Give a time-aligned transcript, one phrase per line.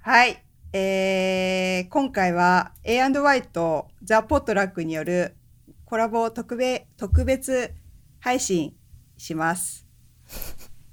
[0.00, 0.42] はい。
[0.74, 5.36] えー、今回は A&Y とザ・ポットラックによる
[5.84, 7.74] コラボ特別特別
[8.20, 8.74] 配信
[9.18, 9.86] します。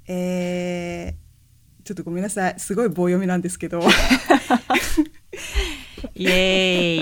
[0.07, 2.59] えー、ちょっとごめんなさい。
[2.59, 3.81] すごい棒読みなんですけど。
[6.15, 6.29] イエ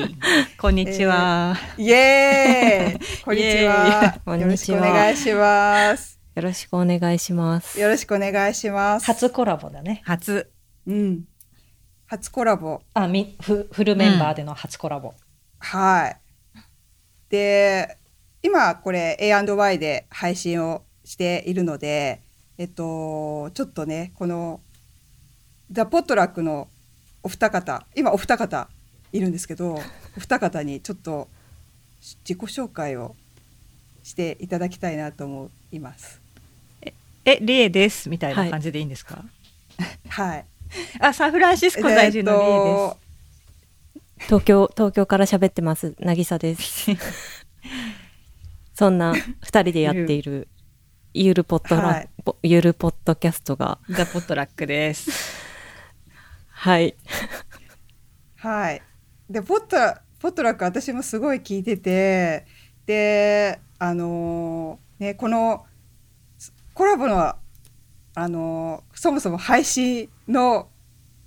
[0.04, 0.18] ーイ。
[0.60, 1.58] こんにちは。
[1.78, 4.22] イエーイこんにちは。
[4.24, 6.16] こんにちはよろしくお願いします。
[6.38, 7.80] よろしくお願いします。
[7.80, 9.08] よろしくお願いします。
[9.08, 10.04] 初コラボだね。
[10.05, 10.52] 初。
[10.86, 11.23] うん。
[12.05, 12.80] 初コラボ。
[12.94, 15.16] あ、みフフルメンバーでの初コラボ。
[15.58, 16.18] はい。
[17.30, 17.98] で、
[18.44, 22.22] 今これ A&Y で配信をしているので、
[22.59, 24.62] えっと、ちょっとね、この
[25.72, 26.67] ザ・ポットラックの
[27.23, 28.70] お二方、今お二方
[29.12, 29.73] いるんですけど、
[30.16, 31.30] お二方にちょっと
[32.00, 33.16] 自己紹介を
[34.04, 36.27] していただきたいなと思います。
[37.27, 38.09] え、リエです。
[38.09, 39.22] みたいな感じでいいんですか、
[40.08, 40.45] はい。
[41.02, 44.28] あ、サンフランシスコ在住のリエです。
[44.28, 45.94] 東京、東京から喋ってます。
[46.00, 46.89] なぎさです。
[48.73, 50.48] そんな二人でやっている
[51.14, 55.11] ゆるポットラ、はいポゆるポッドキャストが、ザ・ポットラックです。
[56.48, 56.95] はい。
[58.38, 58.81] はい。
[59.30, 62.45] で、ポットラ、ポットラック私もすごい聞いてて、
[62.86, 65.66] で、あのーね、この
[66.78, 67.33] コラボの、
[68.14, 70.70] あのーそもそも配信の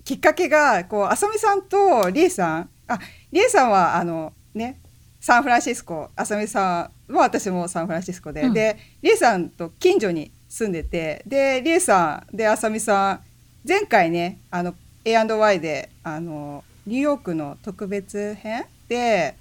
[0.05, 2.97] きっかけが、こう、あさみさんとりえさん、あ、
[3.33, 4.79] りえさんは、あの、ね、
[5.19, 8.53] サンフランシスコ、あさみさんは私もサンフランシスコで、うん。
[8.53, 13.19] で、りえさんと近所に住んでて、で、りえさんであさみさん、
[13.67, 19.35] 前回ね、あの、A&Y で、あの、ニューヨークの特別編で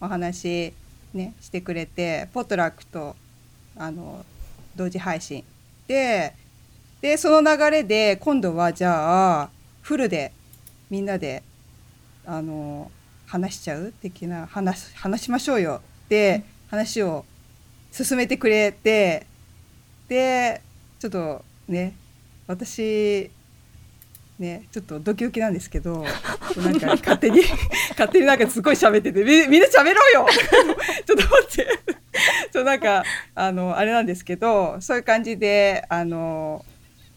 [0.00, 0.74] お話
[1.14, 3.14] ね、してくれて、ポットラックと、
[3.76, 4.26] あの、
[4.74, 5.44] 同時配信。
[5.92, 6.32] で、
[7.02, 9.50] で、その流れで、今度はじゃあ、
[9.82, 10.32] フルで、
[10.88, 11.42] みんなで、
[12.24, 12.90] あの、
[13.26, 13.92] 話しちゃう？
[14.00, 15.82] 的な、話、話しましょうよ。
[16.06, 17.26] って、話を
[17.90, 19.26] 進めてくれて、
[20.08, 20.62] で、
[20.98, 21.92] ちょっとね、
[22.46, 23.30] 私、
[24.38, 26.06] ね、ちょっとドキドキなんですけど、
[26.56, 27.42] なんか勝手に、
[27.90, 30.26] 勝手になんかすごい喋ってて、みみんな喋ろうよ！
[31.06, 32.01] ちょっと待って。
[32.52, 36.64] ちょなんか、あの、あれなんですけど、そういう感じで、あの、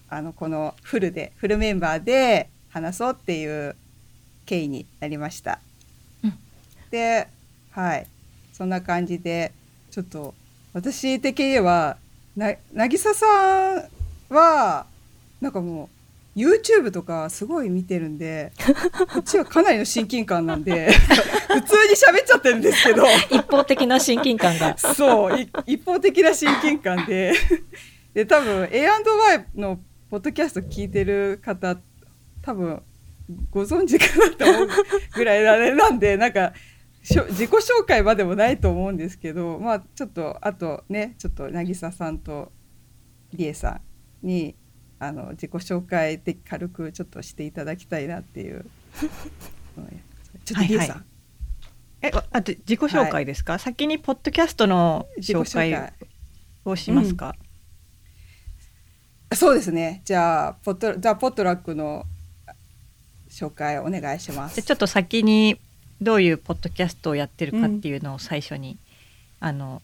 [0.10, 3.76] あの、このフルで、フルメンバーで話そうっていう
[4.46, 5.60] 経緯になりました。
[6.24, 6.38] うん
[6.92, 7.28] で、
[7.72, 8.08] はい。
[8.54, 9.52] そんな感じで、
[9.92, 10.34] ちょっと、
[10.74, 11.98] 私的には、
[12.38, 13.90] な、渚さん
[14.30, 14.86] は、
[15.42, 15.95] なんかもう、
[16.36, 18.52] YouTube とかすごい見てるんで、
[19.14, 20.92] こっちはかなりの親近感なんで、
[21.48, 24.78] 普通に喋っちゃってるんですけど、一方的な親近感が。
[24.78, 27.34] そう、い一方的な親近感で、
[28.14, 29.80] で、多分 A&Y の
[30.10, 31.78] ポッドキャスト聞いてる方、
[32.42, 32.82] 多分
[33.50, 34.68] ご存知かなと思う
[35.16, 36.54] ぐらいあれなんで、 なんか、
[37.02, 42.52] 自己紹介までもないと思うんですけど、まあちょっと、あとね、ちょっと渚さんと
[43.34, 43.82] りえさ
[44.24, 44.56] んに、
[45.08, 48.66] あの、自己紹介で軽くちょっとしていただきたいなっていう。
[50.46, 50.86] ちょっとりえさん。
[50.86, 51.04] はいはい
[52.02, 55.94] え、あと自己紹介ですか、先にポッドキャストの紹紹介介。
[56.66, 57.36] をしますか、
[59.34, 60.02] そうですね。
[60.06, 62.06] じゃあ、ポットザ・ポットラックの
[63.30, 64.56] 紹介お願いします。
[64.56, 65.60] じゃあちょっと先に
[66.02, 68.78] どういうポッドキャストをやってるかっていうのを最初に、
[69.40, 69.82] あの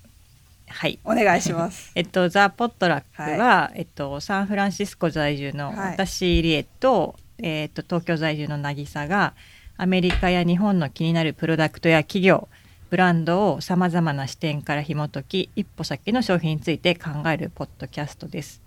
[0.72, 1.92] はいお願いします。
[1.96, 9.34] えっと、ザ・ポットラックは、えっと、サンフランシスコ在住のはい私、リエと,、えっと東京在住の渚が
[9.78, 12.48] アメリカや日本の気になるプロダクトや企業
[12.90, 18.62] ブランドをさまざまな視点から紐解き一歩先の商品について考えるポッドキャストです。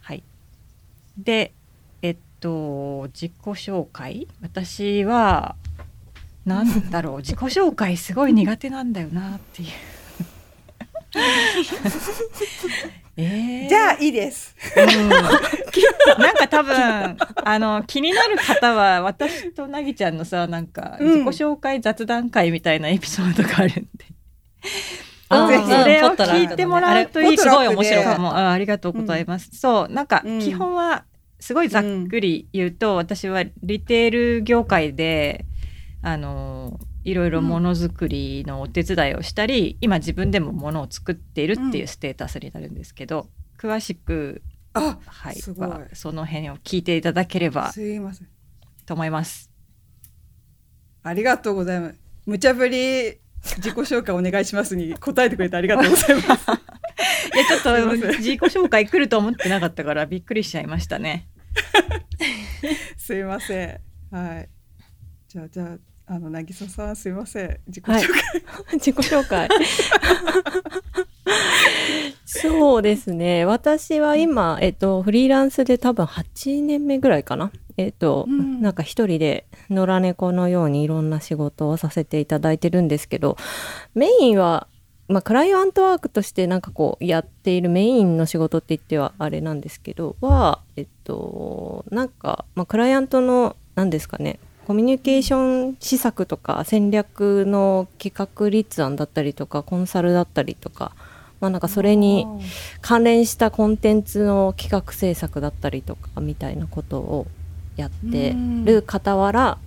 [0.00, 0.22] はい、
[1.16, 1.52] で
[2.02, 4.28] えっと自己紹介？
[4.42, 5.56] 私は
[6.44, 9.68] なんだろう自己紹介すごい苦手なんだよなっていう。
[13.16, 13.68] えー。
[13.68, 14.56] じゃあ、いいです。
[14.76, 15.08] うん。
[15.10, 16.74] なんか多分
[17.44, 21.24] あの気になる方は私となぎちゃんのさなんかうん。
[21.24, 24.04] 自己紹介雑談会みたいなエピソードがあるんで、
[25.48, 31.04] ぜひそれを聞いてもらうといいすごい面白いかもあありがとうございます、そうなんかうん基本は
[31.40, 35.44] すごいざっくり言うと、私はリテール業界で
[36.02, 43.28] あのいろいろものづくりのお手伝いをしたり、今自分でもものを作っているっていうステータスになるんですけど、
[43.58, 44.42] 詳しく
[44.74, 48.28] あ、はい、すごいはその辺を聞いていただければすいません。
[48.86, 49.50] と思います。
[51.02, 51.94] ありがとうございます。
[52.26, 56.50] 無茶ぶり自己紹介お願いしますに 答えてくれてありがとうございます。
[57.34, 61.28] いやちょっと自己紹介来ると思ってなかったからびっくりしちゃいましたね。
[62.96, 63.80] すいません
[64.14, 64.48] はい
[65.28, 67.60] じゃあじゃああの渚さんすいません。
[67.66, 68.42] 自己紹はい介、
[68.78, 69.48] 自己紹介。
[72.24, 73.44] そうですね。
[73.44, 77.52] 私は今、えっと、フリーランスで多分8年目ぐらいかな。
[77.76, 78.60] えっと、うん。
[78.60, 83.36] なんか一人で野良猫のようにいろんな仕事をさせていただいてるんですけど
[83.94, 84.68] メインは
[85.08, 94.38] まあ、クライアントワークとしてなんかこうやっているメインの仕事って言ってはあれなんですけどはえっとなんか、まあ、クライアントの何ですかね
[94.72, 100.92] コミュニケーション施策とか戦略の企画立案だったりとかコンサルだったりとか、
[101.40, 102.26] まあ、なんかそれに
[102.80, 107.26] 関連したコンテンツの企画制作だったりとかみたいなことを
[107.76, 108.34] やって
[108.64, 109.58] る傍ら、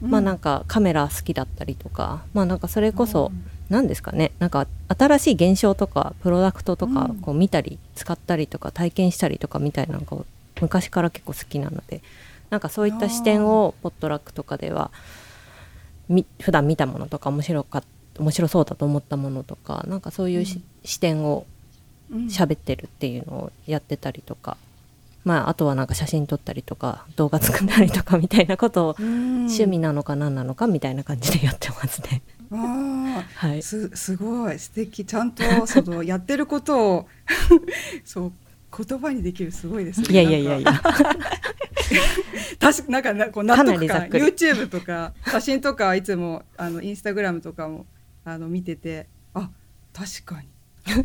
[0.00, 3.32] まあなんかカメラ好きだったりとかまあなんかそれこそ
[3.68, 7.16] 何ですかねなんか新しい現象とかプロダクトとかうん。
[7.16, 10.18] こう見たり使ったりとか体験したりとかみたいなのが
[10.60, 12.00] 昔から結構好きなので
[12.50, 14.90] なんかそういった視点をポットラックとかでは
[16.08, 17.84] み普段見たものとか面白かっ
[18.18, 21.46] 面白そうだと思ったものとかなんかそういうし、視点を
[22.28, 24.56] 喋ってるっていうのをやってたりとか、
[25.24, 32.22] まああとはなんか写真撮ったりとか動画作ったりとかみたいなことを趣趣味なのか何なのかみたいな感じでやってますね。
[32.52, 33.58] あ はい。
[33.58, 35.04] あ、すすごい素敵。
[35.04, 37.08] ちゃんとそのやってることを
[38.04, 38.32] そう
[38.86, 40.06] 言葉にできるすごいですね。
[40.10, 40.82] いやいやいやいや。
[42.60, 47.86] 確かなんかなこう納かな得感りざっくり YouTube とか写真とかいつもあのインスタグラムとかも
[48.24, 49.50] あの見ててあ
[49.92, 50.48] 確かに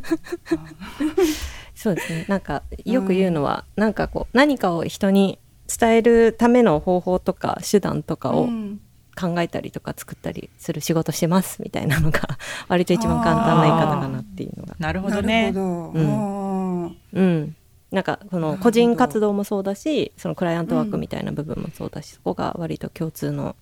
[1.76, 2.26] そうですね。
[2.28, 5.40] なんかよく言うのは、なんかこう何かを人に
[5.80, 8.80] 伝えるための方法とか手段とかをうん
[9.20, 12.22] 考えたりとか作ったりする仕事してますみたいなのが
[12.70, 14.76] 割と一番簡単な言い方かなっていうのが。
[14.80, 15.54] なるほどなねる。
[15.54, 17.56] ほど、うんあうん。
[17.92, 23.56] なんかその個人活動もそうだし、そのクライアントワークみたいな部分もそうだし、そこが割と共通の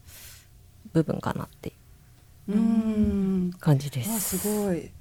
[0.93, 1.71] 部分かなってい
[2.49, 3.51] うーうん。
[3.59, 4.37] 感じであす。
[4.37, 4.91] すごい。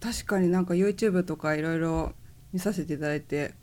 [0.00, 2.12] 確かになんか YouTube とかいろいろ
[2.52, 3.54] 見させていただいて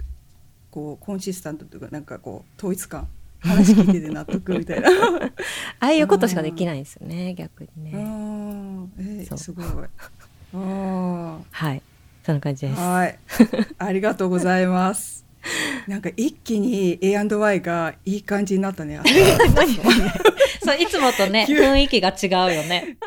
[0.72, 3.08] こうコンシスタントというかなんかこう統一感
[3.40, 4.90] 話聞いてて納得みたいな。
[5.80, 7.92] ああいうことしかできないですよね、逆にあね。
[7.94, 9.22] ー。
[9.22, 9.38] えそう。
[9.38, 9.66] すごい。
[10.56, 11.82] あ はい。
[12.24, 12.80] そんな感じです。
[12.80, 13.20] ーはい
[13.78, 15.23] ありがとうございます
[15.88, 19.00] なんか一気に A&Y がいい感じになったね。
[20.64, 21.62] そういつもとね急。
[21.62, 22.98] 雰囲気が違うよね。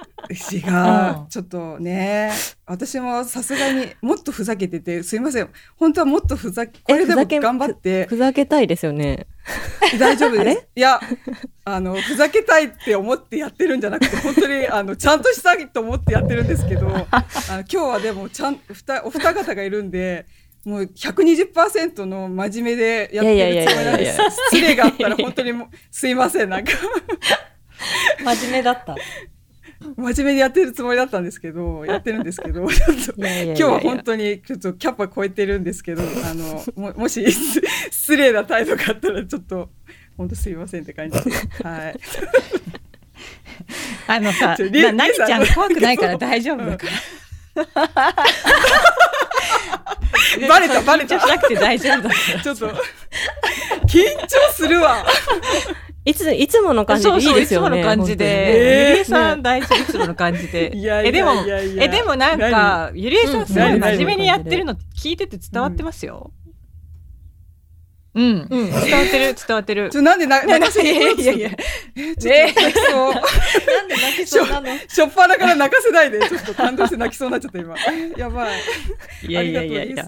[0.52, 1.26] 違う、うん。
[1.28, 2.32] ちょっとね
[2.66, 5.48] 私もさすがにもっとふざけててすいません。
[5.76, 8.06] 本当はもっとふざけこれでも頑張って。
[8.06, 9.26] ふざけたいですよね。
[9.98, 10.68] 大丈夫です。
[10.74, 11.00] いや
[11.64, 20.26] あのふざけたいって思ってやってるんじゃなくて本当にあのちゃんとしたいと思ってやってるんですけどあの今日はでもちゃんふたお二方がいるんで
[20.66, 24.20] もう120%の真面目でやってるつもりなんです
[24.50, 26.72] 失礼があったら本当にもうすいませんなんか
[28.24, 28.96] 真面目だった。
[29.96, 37.62] 真面目にやってるつもりだったんですけどやってるんですけど ちょっといやいやいやいや今日は本当にちょっとキャパ超えてるんですけどあのももし失
[37.92, 39.70] 失礼な態度があったらちょっと
[40.16, 41.30] 本当すいませんって感じで
[41.62, 42.00] はい。
[44.08, 46.92] あのさ、ななぎちゃん怖くないから大丈夫だから。
[50.48, 51.16] バレたバレた。
[51.16, 52.40] 緊張しなくて大丈夫だから。
[52.42, 52.66] ちょっと。
[53.86, 55.05] 緊張するわ。
[56.05, 57.34] いついつもの感じでいいですよね。
[57.34, 59.82] そうそういつもの感じで、えーゆりえさん大丈夫？
[59.82, 60.70] いつもの感じで。
[60.72, 63.81] いやいやえでもいやいやえでもなんかゆりえさんすごい何？
[63.81, 66.31] 真面目にやってるの聞いてて伝わってますよ。
[66.45, 66.45] うん、
[68.17, 69.99] 伝わってる伝わってるち。
[69.99, 71.51] ょなんでな泣かせいやいやいや。
[71.51, 73.13] ちょっと泣きそう。
[73.15, 74.67] なんで泣きそうなの？
[74.89, 77.77] しょっぱなから泣かせないでちょっと感動して泣きそうになっちゃった今。
[78.17, 78.55] やばい。
[79.29, 80.05] いやいやいやいや。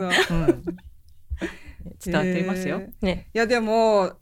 [2.05, 2.81] 伝わっていますよ。
[2.81, 3.29] えーね。
[3.35, 4.13] いやでも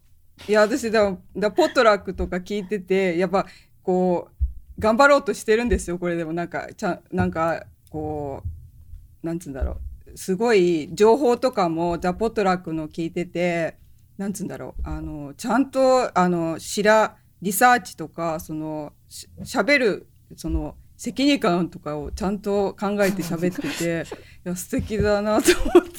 [0.49, 3.47] いや私でもだポットラックとか聞いててやっぱ
[3.83, 8.43] こう頑張ろうとしてるんですよこれでもなんかちゃんなんかこ
[9.23, 9.81] うなんつうんだろう
[10.17, 13.77] すごい情報とかもザ・ポットラックの聞いてて
[14.17, 14.83] なんつうんだろう。
[14.85, 24.07] あのちゃんとあのしらリサーチとかそのししゃべるその責任感とかをちゃんと考えて喋ってて
[24.47, 25.97] いや素敵だなと思って。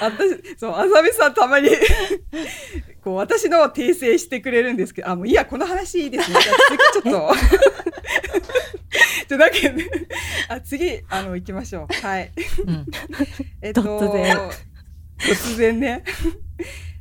[0.00, 1.70] あ私そうあさみさんたまに
[3.02, 6.36] こう私のを訂正してくれるんですけどあもういいやこの話いいですね。
[6.92, 7.32] ちょっと
[9.28, 9.84] じゃあだけどね
[10.48, 11.94] あ次あの行きましょう。
[12.02, 12.32] はい。
[12.66, 12.86] うん。
[13.60, 14.50] えっと突然。
[15.18, 16.04] 突然ね。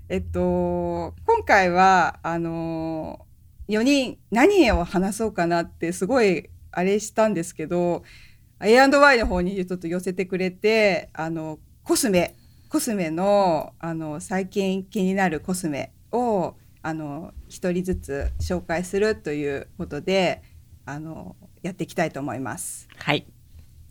[0.10, 0.40] えっと
[1.26, 3.26] 今回はあの
[3.70, 8.04] 4人何を話そうかなってすごいあれしたんですけど
[8.62, 12.36] A&Y の方にちょっと寄せてくれてあのコスメ
[12.70, 20.42] コスメのあの最近気になるコスメをあの一人ずつ紹介するということで
[20.86, 21.36] あの
[21.68, 22.88] やっていきたいと思います。
[22.98, 23.28] はい。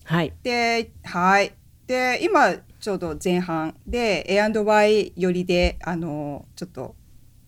[0.05, 0.33] はい。
[0.43, 1.53] で、はい。
[1.87, 6.97] で、今、ちょうど前半で A&Y 寄りで、あの、ちょっと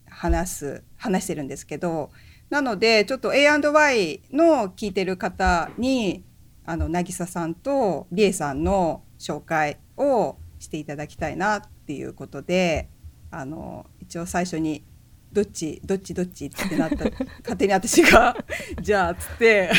[0.09, 2.11] 話す、話してるんですけど、
[2.51, 6.25] なので、ちょっと A&Y の聞いてる方に、
[6.65, 12.91] あの、なぎささんとりえさんの紹介をしていただきたいなっていうことで、
[13.31, 14.85] あの、一応最初に、
[15.33, 17.05] どっちどっちどっちってなった
[17.41, 18.35] 勝手に私が
[18.81, 19.71] じゃあつって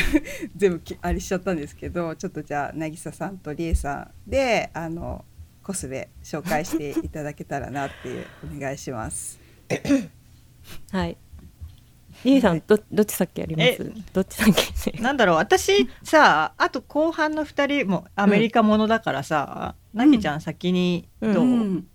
[0.55, 5.25] 全部きあれしちゃったんですけどちょっとじゃあ渚さんとりえさんであの
[5.63, 8.25] コスメ紹介していただけたらなっていう
[8.55, 9.39] お願いします。
[10.91, 11.17] はい。
[12.25, 13.67] リエさん、ど、どっち先やります？
[13.69, 21.87] えどっち先なんだろう私さあと後半の2人もアメリカものだからさ、なぎちゃん先にどう、うん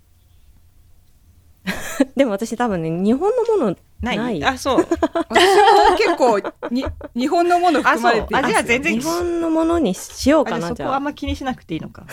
[2.17, 4.17] でも私多分ね、日本のものない？
[4.17, 4.45] ない。
[4.45, 4.87] あそう。
[4.87, 6.39] 私も結構
[6.71, 8.51] に日本のもの含まれていますあそう。
[8.51, 9.01] あじゃあ全然。
[9.01, 10.93] 日本のものにしようかな、あじゃあそ。
[10.93, 10.99] こあ。
[10.99, 12.07] んま気にしなくていいのか。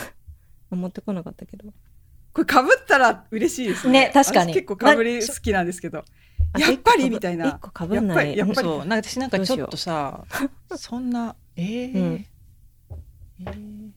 [0.70, 1.64] 持ってこなかったけど。
[2.32, 4.06] これかぶったら嬉しいですね。
[4.06, 4.52] ね確かに。
[4.52, 6.04] 私結構かぶり好きなんですけど。
[6.54, 7.48] あやっぱりみたいな。
[7.48, 8.36] 一個かぶんない？
[8.36, 8.78] やっぱりそう。
[8.78, 10.24] なんか私なんかちょっとさ
[10.76, 11.94] そんなえー？
[11.94, 12.26] うん。
[13.40, 13.90] えー？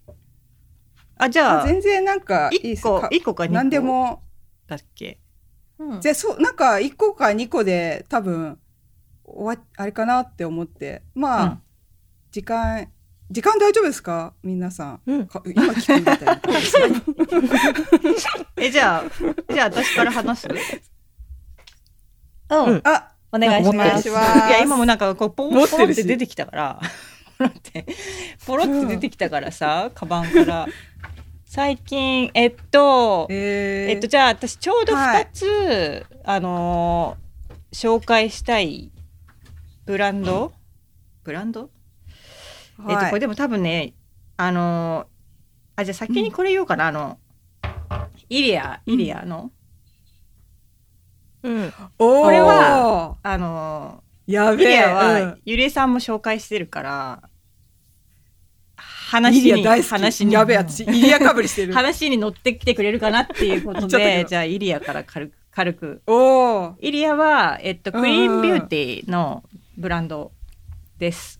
[1.17, 1.65] あじゃあ。
[1.65, 2.99] 全然なんかいいで1すよ。
[2.99, 4.21] か個一個か2個何でも。
[4.67, 5.19] だっけ？
[5.79, 6.01] うん。
[6.01, 8.59] じゃあそうなんか1個か2個で多分
[9.23, 11.01] 終わあれかなって思って。
[11.13, 11.61] まあ、うん。
[12.31, 12.87] 時間
[13.31, 14.33] 時間大丈夫ですか？
[14.43, 15.27] 皆さん、うん。
[15.27, 16.41] か今聞くみたいな。
[18.57, 19.03] えじゃあ
[19.53, 20.47] じゃあ私から話す？
[22.49, 22.81] うん、うん。
[22.83, 23.99] あお願いしお願ます。
[24.01, 26.79] いしますいや今もなんかこうポンポロって出てきたから。
[27.37, 27.85] ポロって
[28.45, 30.67] ポロって出てきたからさ、カバンから
[31.55, 35.23] 最近えっとえー、えっとじゃあ私ちょうどはい。
[35.23, 37.25] 2つ、あのー
[37.71, 38.91] 紹介したい
[39.85, 40.51] ブランド？
[41.23, 41.69] ブランド、
[42.79, 43.09] えっとはい。
[43.09, 43.93] これでも多分ね
[44.35, 47.19] あのーあじゃあ先にこれ言おうかな、あの
[48.27, 49.51] イリアイリアの、
[51.43, 51.73] うん。
[51.97, 54.67] おーこれはあのーイやべえ。
[54.67, 55.41] リアは、うん。
[55.45, 57.29] ゆりえさんも紹介してるから
[59.15, 59.89] 話イリアに大好き。
[59.89, 60.33] 話に。
[60.33, 61.73] やべえ私イリアかぶりしてる。
[61.73, 66.01] 話に乗ってきてくれるかなっていうことで じゃあイリアから軽く軽く。
[66.07, 69.43] おおイリアは、えっと、うんクリーンビューティーの
[69.77, 70.31] ブランド
[70.97, 71.39] です。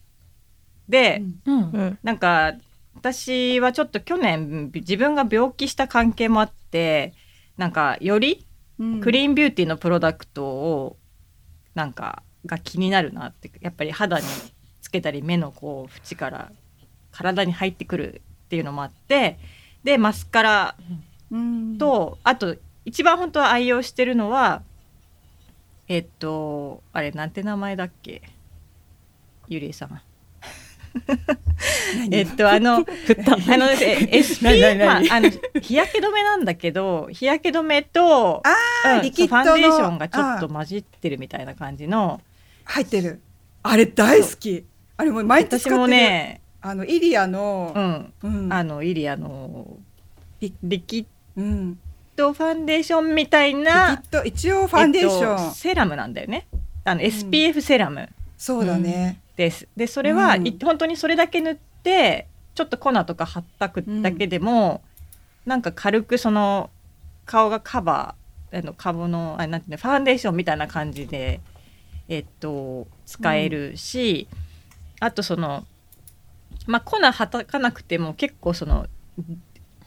[0.88, 1.56] で、うん。
[1.56, 2.00] うん。
[2.02, 2.54] なんか
[2.96, 7.14] 私はちょっと去年自分が病気した関係もあって
[7.58, 8.48] なんかより
[9.02, 10.98] クリーンビューティーのプロダクトを
[11.76, 14.26] なんかが気になるなってやっぱり肌に
[14.82, 16.52] つけたり目のこう縁から
[17.16, 19.38] 体に入ってくるっていうのもあって
[19.84, 20.76] でマスカラ
[21.32, 21.78] うん。
[21.78, 22.56] とあと
[22.86, 24.62] 一番本当は愛用してるのは
[25.88, 28.22] えっとあれなんて名前だっけ？
[29.48, 30.02] ゆりえさん
[32.12, 32.86] えっとあの あの
[33.72, 34.46] え SP
[34.86, 35.30] まああの
[35.62, 42.22] 日焼け止めなんだけど日焼け止めとあーうんリキッドのファンデーションがちょっと混じってるみたいな感じの。
[42.64, 43.22] 入ってる。
[43.62, 44.66] あれ大好き。
[44.98, 48.14] あれもう毎日使ってる私もねあのイリアのう、ん。
[48.24, 48.52] うん。
[48.54, 49.78] あのイリアの
[50.40, 51.06] リリキッ
[51.38, 51.78] うん、
[52.16, 56.48] ドファンデーションみたいリキなッド一応ファンデーション、えっとセラムなんだよね。
[56.84, 58.10] あの SPF セラム。
[58.36, 59.68] そうだね、です。
[59.78, 60.48] でそれは、うん。
[60.48, 64.82] い本当にそれだけ塗ってちょっと粉とか貼ったくだけでも、
[65.46, 66.72] なんか軽くその
[67.28, 71.42] 顔がカバーあの顔のあなんていうのファンデーションみたいな感じで
[72.08, 74.28] えっと使えるし、
[75.00, 75.64] あとその
[76.68, 78.88] まあ粉はたかなくても結構その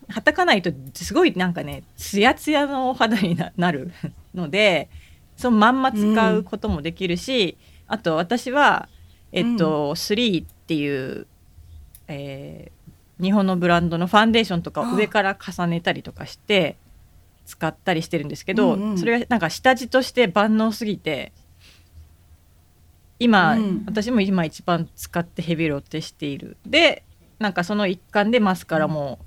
[0.08, 3.92] はたかないとすごいなんかねツヤツヤのお肌にななる
[4.34, 4.88] ので
[5.36, 7.56] そのまんま使うこともできるし、
[7.86, 8.88] あと私は
[9.32, 11.26] えっと、3っていう、
[12.08, 12.78] えー
[13.20, 16.76] 日本のブランドのファンデーションとかを上から重ねたりとかして
[17.46, 18.98] 使ったりしてるんですけど、うんうん。
[18.98, 21.32] それがなんか下地として万能すぎて
[23.18, 23.82] 今、うん。
[23.86, 26.56] 私も今一番使ってヘビロテしている。
[26.66, 27.02] で
[27.38, 29.18] なんかその一環でマスカラも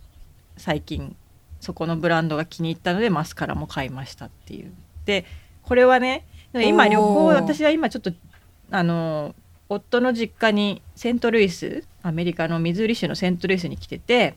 [0.58, 1.16] 最近
[1.60, 4.74] そこのブランドが気に入ったのでマスカラも買いましたっていう。
[5.06, 5.26] で
[5.64, 8.12] これはね今旅行私は今ちょっと
[8.70, 9.36] あの
[9.70, 14.36] 夫の実家にセントルイスアメリカのミズーリ州のセントルイスに来てて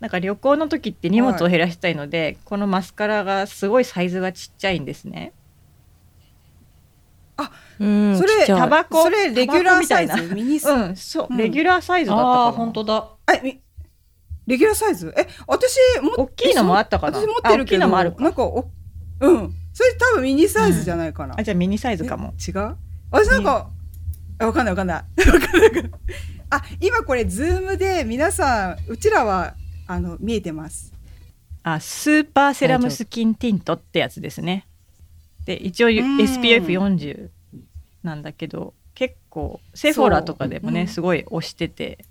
[0.00, 5.32] なんか旅行の時って荷物を減らしたいので、このマスカラがすごいサイズがちっちゃいんですね。
[7.80, 8.17] うん。
[8.56, 9.02] タバコ？
[9.02, 10.34] それレギュラーサイズ？
[10.34, 11.36] ミニサイズ、うん、そう、うん。
[11.36, 12.36] レギュラーサイズだったかな。
[12.36, 13.08] ああ、本当だ。
[13.26, 13.60] あみ
[14.46, 15.12] レギュラーサイズ？
[15.16, 17.18] え私も大きいのもあったかな。
[17.18, 18.22] 私持ってるけどあ大きいのもあるか。
[18.22, 18.70] なんかお
[19.20, 19.54] うん。
[19.72, 22.34] それ多分ミニサイズじゃないかな、あじゃあミニサイズかも。
[22.38, 22.76] え違う？
[23.10, 23.68] 私なんか、
[24.38, 24.96] あわかんないわかんない。
[24.96, 25.04] わ
[25.40, 25.90] かんない。
[26.50, 29.54] あ今これズームで皆さんうちらは
[29.86, 30.92] あの見えてます。
[31.62, 34.66] あスーパーセラムスキンティントってやつですね。
[35.44, 35.90] で一応ん。
[35.90, 37.28] SPF40
[38.08, 40.84] なんだけど結構セフォラとかでもねう。
[40.84, 42.04] んすごい推してて。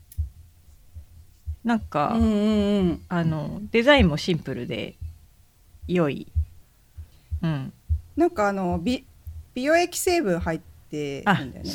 [1.63, 3.01] なんか、うんうんうん。
[3.09, 4.95] あのデザインもシンプルで
[5.87, 6.27] 良い。
[7.41, 7.73] うん。
[8.15, 9.05] なんかあの美
[9.55, 11.71] 美容液成分入ってるあんだよね。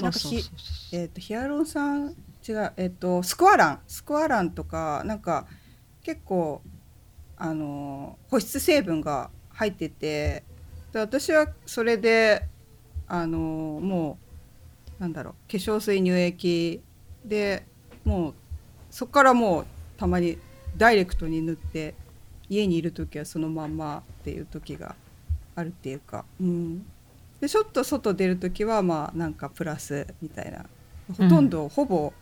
[0.93, 2.15] えっ、とヒアルロン酸？
[2.49, 3.81] 違うえっ、とスクワラン。
[3.89, 5.47] スクワランとかなんか
[6.05, 6.63] 結構
[7.37, 10.45] あの保湿成分が入ってて。
[10.93, 12.47] で私はそれで
[13.09, 14.19] あのも
[14.99, 16.81] うなんだろう化粧水乳液
[17.25, 17.65] で
[18.05, 18.35] もう
[18.91, 19.67] そこからもう
[19.97, 20.39] たまに
[20.77, 21.95] ダイレクトに塗って
[22.49, 24.95] 家にいる時はそのまんまっていう時が
[25.55, 26.87] あるっていうか、うん、
[27.41, 30.65] でちょっと外出る時はまあなんかプラスみたいな。
[31.17, 32.13] ほとんどほぼ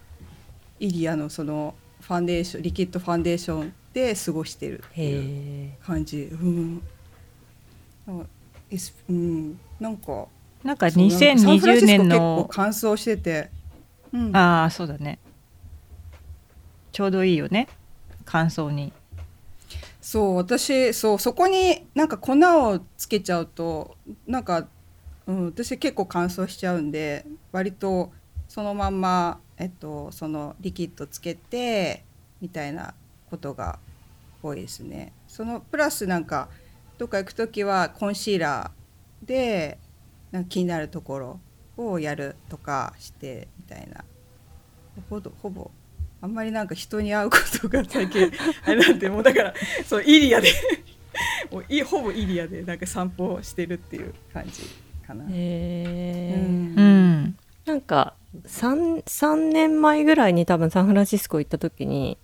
[0.78, 6.82] イリアのそのファンデーションリキッドファンデーションで過ごしてるっていう感じ、うん。
[9.08, 10.26] うん、なんか
[10.62, 13.50] なんかそうなんかサンフラン2020シスコ年の乾燥してて、
[14.12, 15.18] うん、ああそうだね。
[16.92, 17.68] ちょうどいいよね。
[18.24, 18.92] 乾燥に。
[20.00, 24.66] そう私そうそこになんか粉をつけちゃうとなんか、
[25.26, 28.10] うん、私結構乾燥しちゃうんで割と
[28.48, 32.04] そのまんま、えっと、そのリキッドつけて
[32.40, 32.94] みたいな
[33.30, 33.78] ことが
[34.42, 35.12] 多いですね。
[35.28, 36.48] そのプラスなんか
[36.98, 39.78] どっか行く時はコンシーラーで
[40.32, 41.40] なんか気になるところ
[41.76, 44.04] をやるとかしてみたいな。
[45.08, 45.70] ほぼほぼ
[46.20, 48.30] あんまりなんか人に会うことが最近
[48.66, 49.54] あれなんでもうだから
[49.86, 50.52] そうイリアで。
[51.50, 54.62] もういほぼイリアでなんか散歩してるっていう感じ
[55.06, 55.24] かな。
[55.24, 56.74] へえ、うん。
[56.76, 57.36] うん。
[57.66, 58.14] なんか
[58.44, 62.16] 3, 3年前ぐらいに多分サンフランシスコ行った時に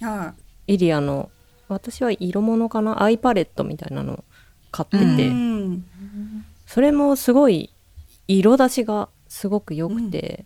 [0.00, 0.34] は
[0.66, 1.30] イリアの
[1.68, 3.02] 私は色物かな？
[3.02, 4.22] アイパレットみたいなの
[4.70, 5.84] 買っていて、うん
[6.76, 7.72] それもすごい
[8.28, 10.44] 色出しがすごく良くて、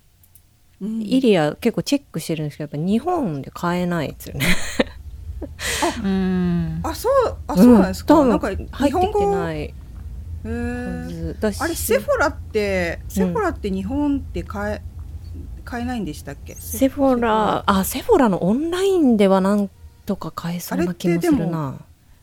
[0.80, 4.46] うんイリア結構チェックしてるんですけどやっぱ日本で買えないですよね。
[6.04, 8.14] うんあそうあそうなんですか？
[8.14, 9.26] 多分なんか入ってきてい。
[9.26, 9.74] ない
[10.44, 14.82] あれセフォラってセフォラって日本って買え
[15.64, 16.54] 買えないんでしたっけ？
[16.54, 19.68] セフォラあセフォラのオンラインではなん
[20.06, 21.74] とか買えそうな気もするあれってでな。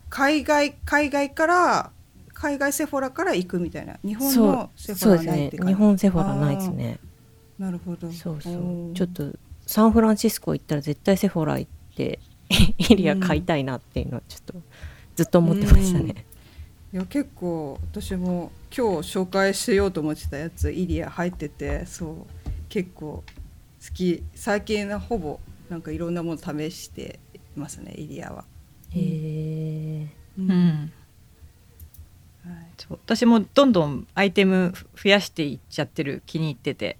[0.09, 1.91] 海外海外から
[2.39, 5.73] 海外セフォラから行くみたいな日本のセフォラないって感じ。
[5.73, 6.99] 日本セフォラないですね。
[7.57, 8.11] なるほど。
[8.11, 9.33] そうそおうーちょっと
[9.65, 12.19] サンフランシスコ行ったら絶対セフォラ行って
[12.77, 14.61] イリア買いたいなっていうのはちょっと
[15.15, 16.25] ずっと思ってましたね。
[16.93, 27.19] いや結構私も今日紹介しようと思ってたやつイリア入っててそう結構好き最近はほぼなんかいろんなもの試して
[27.55, 28.45] ますねイリアは。
[28.91, 30.07] へえ。
[30.37, 30.91] ううんう
[32.89, 36.97] 私もどんどんアイテム増やしていっちゃってる気に入ってて。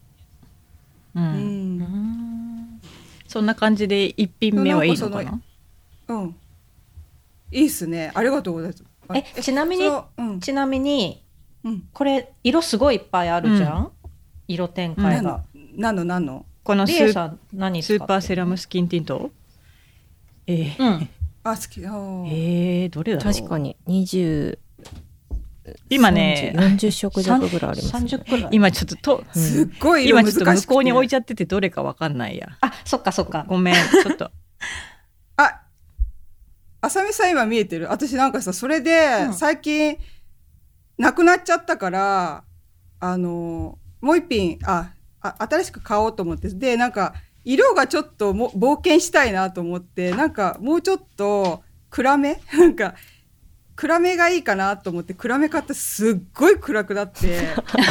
[1.16, 1.32] うん、うん。
[1.32, 2.82] うん
[3.28, 5.42] そんな感じで一品目はいいのかな？
[6.08, 6.36] うん、
[7.52, 8.12] いいっすね。
[8.16, 8.84] ありがとうございます。
[9.10, 10.40] あえちなみにうん。
[10.40, 11.22] ちなみに
[11.64, 13.92] うん、これ色すごいいっぱいあるじゃん、
[14.48, 15.44] 色展開が。
[15.76, 16.06] 何の。
[16.06, 19.32] 何のこのスー何スーパーセラムスキンティント
[20.46, 21.10] えーうん。
[21.44, 21.86] あ好き。
[21.86, 22.28] あー。
[22.28, 23.34] えーどれだろう？
[23.34, 23.76] 確かに。
[23.88, 24.58] 20
[25.90, 28.10] 今ね40色弱ぐらいあります、ね。
[28.18, 28.50] 30くらい。
[28.52, 29.42] 今ちょっととうん。
[29.42, 32.48] すっごい色今ちょっと向こうに置いちゃっててどれかわかんないや。
[32.62, 33.46] あそっかそっか。
[33.48, 34.32] ごめんちょっと。
[35.38, 35.62] あ
[36.82, 37.88] あさみさん今見えてる？
[37.90, 39.34] 私なんかさそれでうん。
[39.34, 39.98] 最近
[40.98, 42.44] なくなっちゃったから、
[43.00, 46.50] あのもう一品ああ新しく買おうと思って。
[46.50, 52.42] でなんか色がちょっとも冒険したいなと思ってなんかもうちょっと暗め？
[52.54, 52.96] なんか
[53.78, 57.40] 暗めがいいかなと思って暗め買ってすっごい暗くなって。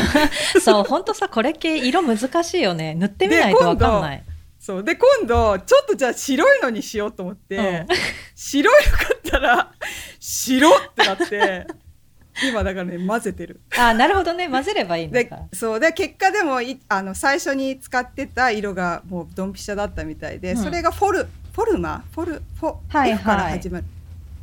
[0.60, 2.96] そう本当さこれ系色難しいよね。
[2.96, 4.24] 塗ってみないとわかんない。
[4.58, 4.84] そう。
[4.84, 7.86] で今度ちょっとじゃあ白いのにしようと思って、うん。
[8.34, 9.72] 白いの買ったら
[10.18, 11.66] 白ってなって
[12.48, 13.60] 今だからね混ぜてる。
[13.78, 14.48] あなるほどね。
[14.48, 15.20] 混ぜればいいんだ。
[15.52, 15.80] そう。
[15.80, 20.56] で結果でもいあの最初に使ってた色がもうドンピシャだったみたいで、うん。
[20.64, 22.02] それがフォルフォルマ？
[22.12, 23.18] フォルフォ、はいはい。
[23.20, 23.84] から始まる。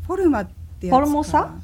[0.08, 1.06] フォルマってやつかな。
[1.06, 1.56] フォルモサ？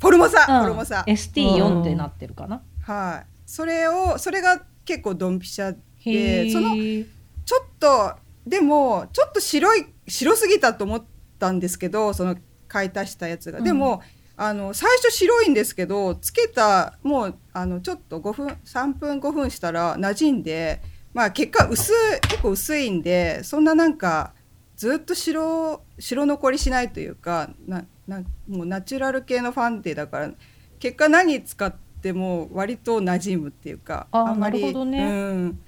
[0.00, 0.60] フォルモサ、うん。
[0.60, 1.04] フォルモサ。
[1.06, 2.62] ST4 ってなってるかな。
[2.82, 3.26] はい。
[3.46, 7.06] それをそれが結構ドンピシャへでそのー
[7.44, 8.14] ちょっと
[8.46, 11.04] でもちょっと白い白すぎたと思っ
[11.38, 12.36] たんですけどその
[12.68, 14.02] 買い足したやつが、でも
[14.36, 20.80] あの最初白いんですけどつけたもうあのちょっと5分3分5分したら馴染んで
[21.12, 21.94] まあ結果薄い
[22.28, 24.32] 結構薄いんでそんななんか
[24.76, 30.30] ずっと白白残りしないというかななもうナチュラル系のファンデだから
[30.78, 35.04] 結果何使っても割と馴染むっていうかあーんまりなるほどね。
[35.04, 35.60] うん、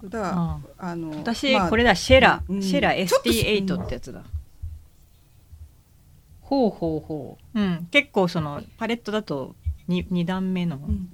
[0.00, 2.62] そうだああの私、まあこれだシェラ、うん。
[2.62, 4.22] シェラちょっと ST8 ってやつだ、
[6.40, 7.60] ほうほうほう。
[7.60, 9.54] ん、結構そのパレットだと
[9.88, 10.76] 2, 二段目の。
[10.76, 11.08] うん。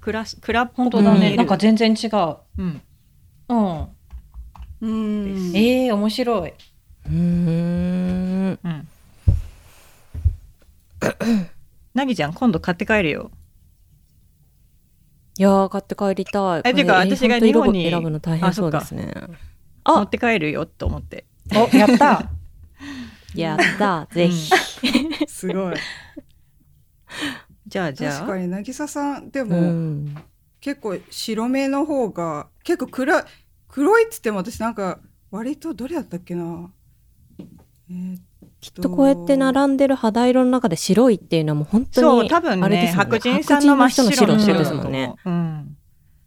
[0.00, 0.68] クラスクラっう。
[0.68, 1.36] ぽ本当だね。
[1.36, 2.36] なんか全然違う。
[2.58, 2.80] うん、
[3.48, 3.88] うん。
[4.80, 5.52] うん。
[5.54, 6.50] ええ面白い。
[6.50, 7.12] うー。
[7.12, 8.88] んうん。
[11.94, 13.30] なぎちゃん今度買って帰るよ。
[15.38, 19.14] いやー買って帰りたいえてかこれ私が日本に選ぶの大変そうですね
[19.86, 21.24] 持あって帰るよと思って。
[21.54, 22.30] お、やった。
[23.34, 24.50] やったぜひ、
[25.28, 25.76] すごい
[27.66, 28.20] じゃあじゃあ。
[28.20, 30.14] 確かに渚さんでうも、ん、
[30.60, 33.24] 結構白目の方が結構暗い
[33.68, 36.72] 黒いっつっても私なんか割とどれだったっけな
[37.88, 38.22] えーっ
[38.60, 45.14] きっとこうやって並んでる肌色の中で白いっていうのはもう本当そうに多分ねあれですもん白人さんの真っ白白のの白白ですもんね。
[45.24, 45.76] うん。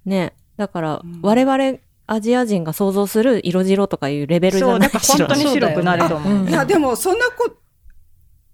[0.06, 6.38] ねだから、うん我々アジア人が想像する色白とかいうレベルじゃないだから本当に白くなると思う。
[6.39, 7.56] そういやでもそんなこ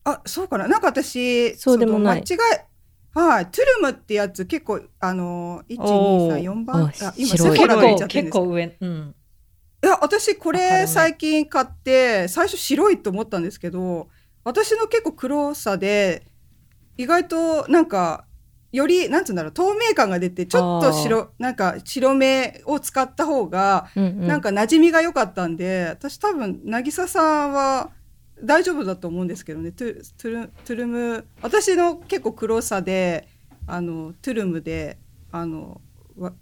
[0.03, 2.39] あそうかななんか私そうでもない間違い
[3.13, 8.77] はいトゥルムってやつ結構あのおー1234番ああ今白いセフォラで結構、見ちゃってるんです結構上。
[8.81, 9.15] うん。
[9.81, 14.09] いや私これ最近買って最初白いと思ったんですけど
[14.43, 16.25] 私の結構黒さで
[16.97, 18.25] 意外となんか
[18.71, 24.27] よりなんつうんだろう透明感が出てちょっと白なんか白目を使った方がうんうん。
[24.27, 27.89] なんか馴染みが良かったんで、私多分渚さんは
[28.43, 29.71] 大丈夫だと思うんですけどね。
[29.71, 33.27] トゥトゥルトゥルム私の結構黒さで
[33.65, 34.97] あのトゥルムで
[35.31, 35.77] あのわ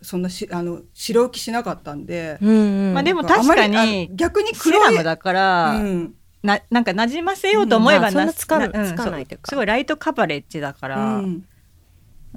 [0.01, 2.37] そんなしあの白浮きしなかったんで。
[2.41, 2.93] うんうん。
[2.93, 6.13] まあでも確かにの逆にセ黒いラムだから、うん。
[6.43, 9.49] ななんか馴染ませようと思えばうんまあな、そんなつかなつかないというか。
[9.49, 11.43] すごいライトカバレッジだかうら、うん。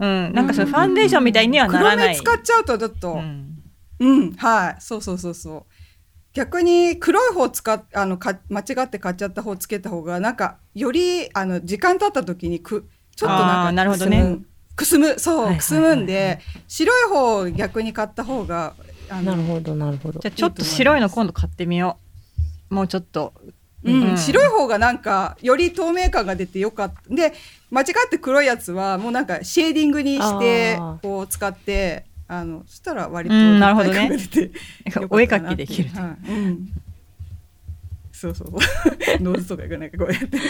[0.05, 2.17] ん、なんかそのファンデーションみたいにはならない。
[2.17, 3.23] 黒目使っちゃうとちょっと、うう
[4.07, 4.77] んんはい。
[4.81, 5.65] そうそうそうそう。
[6.33, 14.39] 逆に黒い方使っあのか間違って買っちゃった方つけた方がなんかよりあの時間経った時にくちょっとなんかなるほどね
[14.81, 15.59] くすむそう、はいはいはいはい。
[15.59, 18.75] くすむんで白い方を逆に買った方が
[19.11, 20.21] なるほどなるほど。
[20.21, 21.99] じゃあちょっと白いの今度買ってみよ
[22.71, 22.75] う。
[22.75, 23.35] もうちょっと。
[23.83, 24.17] うんうん。
[24.17, 27.15] 白い方がなんかより透明感が出てよかった。
[27.15, 27.35] で
[27.71, 34.11] 間違って黒いやつはもうなんかシェーディングにしてこう使ってあのそしたら割とうんなるほどね。
[35.11, 35.91] お絵描きできる。
[35.91, 36.31] はい。
[36.31, 36.69] うん、
[38.13, 38.51] そうそう。
[39.21, 40.39] ノーズとかがなんかこうやって。
[40.39, 40.49] そう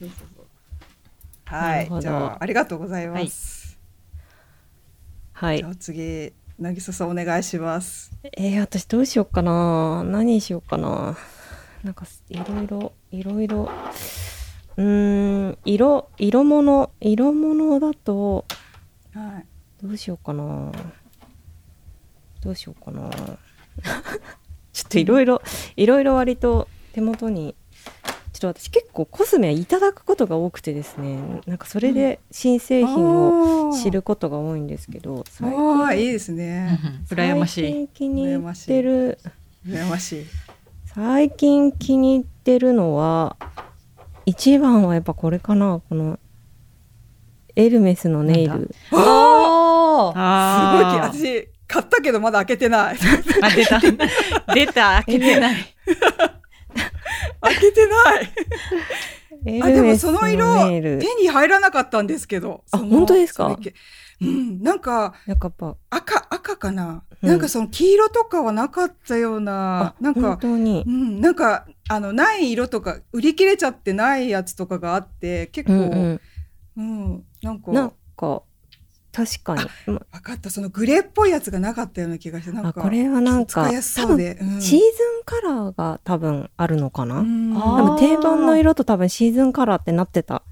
[0.00, 0.41] そうそう
[1.52, 2.00] はい。
[2.00, 3.78] じゃあありがとうございます、
[5.34, 5.58] はい。
[5.58, 8.10] じゃあ次渚さんお願いします。
[8.32, 10.02] えー、私どうしようかな。
[10.02, 11.18] 何しようかな。
[11.84, 13.70] なんかいろいろいろいろ
[14.76, 18.46] うーん色色物色物だと
[19.12, 19.46] はい。
[19.82, 20.72] どうしようかな。
[22.40, 23.10] どうしようかな。
[24.72, 25.42] ちょっといろいろ
[25.76, 27.54] いろいろ割と手元に
[28.42, 36.78] と私結構コスメはいただくことが多くてですねなんかそれで新製品を知ることが多いんですけど最ああい近いですね。
[37.08, 37.62] 羨ましい。
[37.62, 39.18] 最近気に入ってる。
[39.66, 40.26] 羨ましい。
[40.94, 43.36] 最近気に入ってるのは
[44.26, 46.18] 一番はやっぱこれかなこの
[47.54, 48.74] エルメスのネイル。
[48.90, 48.98] おー。
[48.98, 52.96] すごいあー私買ったけどまだ開けてない。
[53.42, 53.80] あ出た。
[54.54, 55.02] 出た。
[55.04, 55.56] 開けてない。
[57.40, 58.32] 開けてない。
[59.46, 60.44] エ あでもその色
[60.80, 63.56] 手に入らなかったんですけどあ本当ですか？
[64.20, 65.14] うんなんか
[65.90, 67.28] 赤赤かな、うん。
[67.28, 70.84] なんかその黄色とかはなかったようななんか当に。
[70.86, 76.20] うんなんかあのない色とか売り切れちゃってないやつとかがあって結構、ううんん。
[76.76, 77.72] うんなんか。
[77.72, 78.42] なんか
[79.12, 79.60] 確かに。
[79.86, 80.48] ま分かった。
[80.48, 84.60] そのグレーっぽいやつがなかったような気がしてなんかあこれはなんか使いやすそうん。
[84.60, 84.88] シーズン
[85.24, 90.42] カラーが多分あるのかな、多分定番の色と多分シーズンカラーってなってた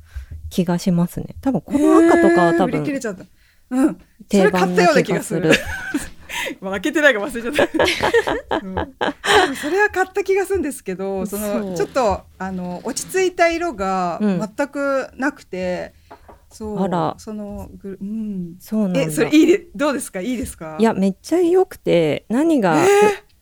[0.51, 1.35] 気がしますね。
[1.40, 3.25] 多分この赤とかは多へー売り切分れちゃった。
[3.70, 3.94] うん。
[3.94, 5.53] そ定れ買ったような番な気気がする。
[6.61, 7.68] まあ開けてないか忘れちゃっ
[8.49, 8.75] た、うん。
[9.57, 14.38] それは買った気がするんですけどそのちょっとあの落ち着いた色がうん。
[14.57, 15.94] 全くなくて、
[16.50, 17.14] そうあら。
[17.18, 18.56] そのぐうん。
[18.58, 19.00] そうなんだ。
[19.02, 20.20] えそれいいでどうですか？
[20.20, 20.76] いいですか？
[20.78, 22.88] いやめっちゃ良くて何が、え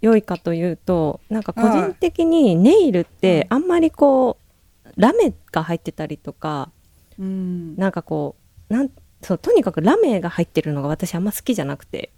[0.00, 4.38] 良いかというとなんか個人的にネイルってあんまりこ
[4.84, 6.70] うラメが入ってたりとか
[7.18, 7.74] うん。
[7.76, 8.36] なんかこ
[8.70, 8.90] うなん
[9.22, 12.12] そうとにかくラメが入ってるのが私あんま好きじゃなくて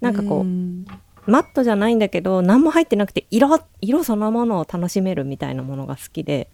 [0.00, 0.84] なんかこう、ん。
[1.26, 6.48] マットじゃないんだけど何も入ってなくて色色そのものを楽しめるみたいなものが好きで、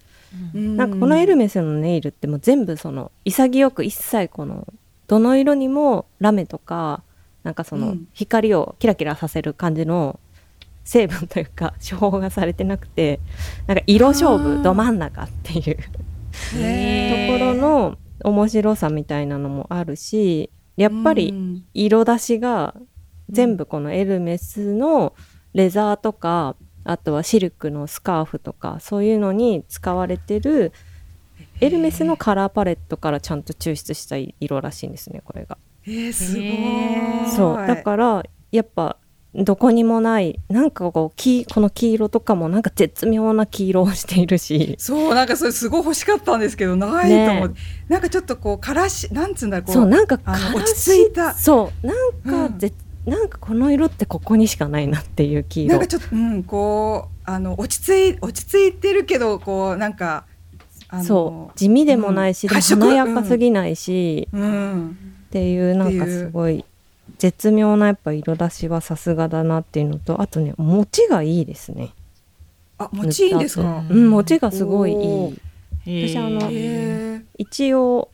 [0.54, 4.66] なんかこのエルメスのネイルってもう全部その潔く一切この
[5.06, 7.02] どの色にもラメとか
[7.42, 8.08] なんかそのうん。
[8.12, 10.18] 光をキラキラさせる感じの
[10.84, 13.18] 成分というか処方がされてなくて
[13.66, 21.64] なんか色勝負ど真ん中っていう ところの面白さみたいなのもあるしやっぱりうん。
[21.74, 22.74] 色出しが
[23.30, 25.14] 全部このエルメスの
[25.54, 26.54] レザーとか
[26.86, 30.72] あとはシルクのスカーフとかそういうのに使われてる
[31.60, 35.58] エルメスのカラーパレットからちゃんと抽出した色らしいんですねこれが。
[35.86, 37.30] えー、すごい。
[37.30, 37.66] そう。
[37.66, 38.22] だから
[38.52, 38.96] やっぱ
[39.34, 44.76] どこにもないなんかこう黄この黄色とかもなんか絶妙な黄色をしているし。
[44.78, 50.18] そうなんかそれすごい欲しかったんですけどないと思って、なんかちょっとこうからしなんつうんだろうこそうなんか
[50.54, 51.34] 落ち着いた。
[51.34, 51.86] そう。
[51.86, 52.72] なんうんかぜ、
[53.06, 55.70] なんかこの色ってここにしかないなっていう黄色。
[55.72, 60.24] なんかちょっとうんこうあの落ち着い落ち着いてるけどこうなんか
[61.04, 61.58] そう。
[61.58, 66.64] 地味でもないし、うん華やかすぎないし、うんっていうなんかすごい
[67.18, 71.92] 絶妙なやっぱ色出しはさすがだなっていうのとあとね持ちがいいですね。
[72.78, 73.84] あ持ちいいんですか？
[73.88, 75.40] うん持ちがすごいいおい
[75.86, 78.08] へ私あの一応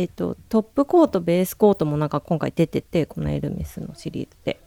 [0.00, 4.60] えっとトップコートベースコートもなんか今回出ててこのエルメスのシリーズで。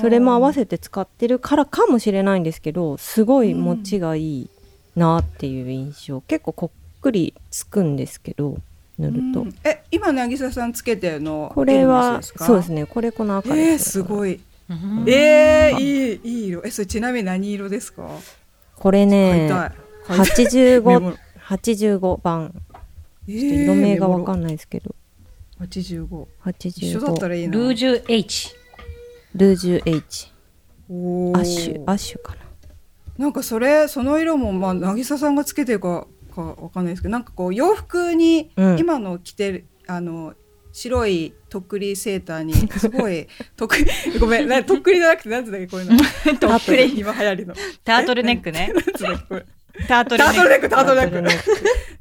[0.00, 4.50] それも合わせて使ってるからかもしれないんですけどすごい持ちがいい
[4.94, 8.58] なっていう印象、結構こっくりつくんですけど
[8.98, 9.54] 塗ると、うん。
[9.64, 12.84] え今渚さんつけてるのこれはそうですね。
[12.84, 14.38] これこの赤えー、です、すごい。
[14.68, 15.04] うん。
[15.08, 16.62] えー、いいいい色。
[16.64, 18.06] えそれちなみに何色ですか？
[18.76, 19.72] これねたい。
[20.04, 20.46] 買いたい。
[20.46, 21.12] メ85モ
[21.48, 22.52] 85番
[23.28, 24.94] 色名がわかんんないですけど、
[25.58, 27.54] ない85一緒だった85らいいな。
[27.54, 28.54] ルージュ H
[29.34, 30.32] ルージュ H
[30.88, 31.38] おー。
[31.38, 31.82] アッシュ。
[31.84, 32.40] アッシュかな。
[33.18, 38.78] なんかそれその色もまあ渚さんがつけてるかかわかんないですけどなんかこう洋服にうん。
[38.78, 40.34] 今の着てる、あの
[40.72, 43.86] 白いとっくりセーターにすごいとっくり
[44.20, 45.98] ごめんなとっくりじゃなくてなんつうんだっけこういうの。
[46.38, 47.54] とっくり今流行りの。
[47.84, 48.72] タートルネックね。
[49.88, 50.68] タートルネック。
[50.68, 51.44] タートルネック。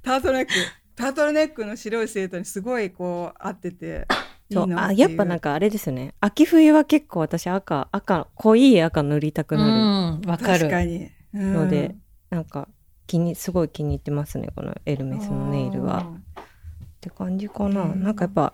[0.03, 0.51] タートルネック
[0.97, 4.07] タートルネックの白いセーターにすごいこう合ってて
[4.49, 4.65] い そう。
[4.65, 6.15] いなあやっぱなんかかあれですよね。
[6.19, 10.27] 秋冬は結構私赤赤濃い赤塗りたくうなる。
[10.27, 10.29] ん。
[10.29, 10.59] わかる。
[10.59, 11.53] 確かに、うん。
[11.53, 11.95] ので、
[12.31, 12.67] なんか
[13.05, 16.13] 気にすごい気に入ってますねこのエルメスのネイルは。
[16.39, 18.03] って感じかな、うん。
[18.03, 18.53] なんかやっぱ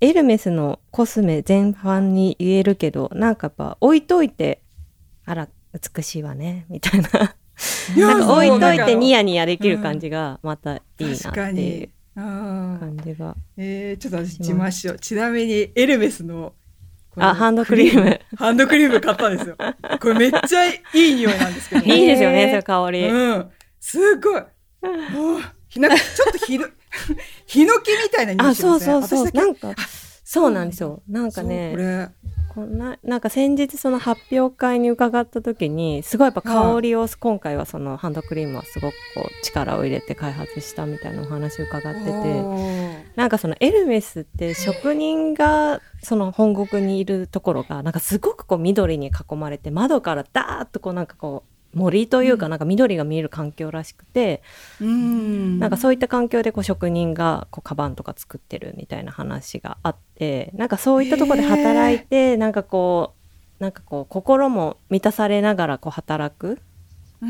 [0.00, 4.62] エルメスのコスメ全般に言えるけどなんかやっぱ置いといて
[5.24, 7.36] あら美しいわねみたいな
[7.96, 11.16] なんか置いといてニやヤニヤできる感じがまたいいなっ
[11.54, 14.98] ていう感じがえー、ちょっと私自慢しよう。
[14.98, 16.52] ちなみにエルメスの
[17.16, 18.20] あハンドクリーム。
[18.36, 19.56] ハンドクリーム買ったんですよ。
[20.00, 21.84] これめっちゃいい匂いなんですけど。
[21.84, 23.50] いいですよねそれ香り、うん。
[23.80, 24.40] すごい。
[24.40, 25.96] あひなちょ
[26.28, 26.66] っとひの
[27.46, 29.02] ヒノキみたいな匂あいしません？
[29.02, 29.36] そうそうそう。
[29.36, 29.74] なんか
[30.24, 31.02] そうなんですよ。
[31.08, 31.70] なんかね。
[31.72, 32.08] これ
[32.54, 42.10] こんななんか先日その発表会に伺った時にすごいやっぱ香りを今回はそのハンドクリームはすごくこう力を入れて開発したみたいなお話を伺ってて
[43.16, 54.42] なんかそのエルメスって職人がその本国にいるところがなんかすごくこう緑に囲まれて窓からダーッとこうなんかこう森というかなんか緑が見える環境らしくて、
[54.80, 55.58] うん。
[55.58, 63.14] なんかそういった環境でこう職人がこうカバンとか作ってるみたいな話があってなんかそういったところで働いてなんかこ
[63.60, 66.60] うなんかこう心も満たされながらこう働く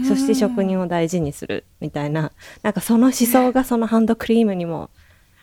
[0.08, 4.90] そして職人を大事にするみたいななんかその思想がそのハンドクリームにも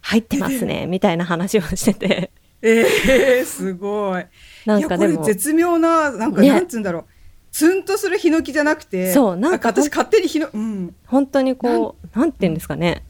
[0.01, 2.31] 入ってますねみたいな話をしてて。
[2.63, 4.25] えー、すごい。
[4.67, 6.49] なんかでも絶妙ななんか、ね。
[6.49, 7.05] なんつうんだろう
[7.51, 10.95] ツンとするヒノキじゃなくてそうなんか私勝手にヒノうん。
[11.05, 13.03] 本当にこうなんて言うんですかね。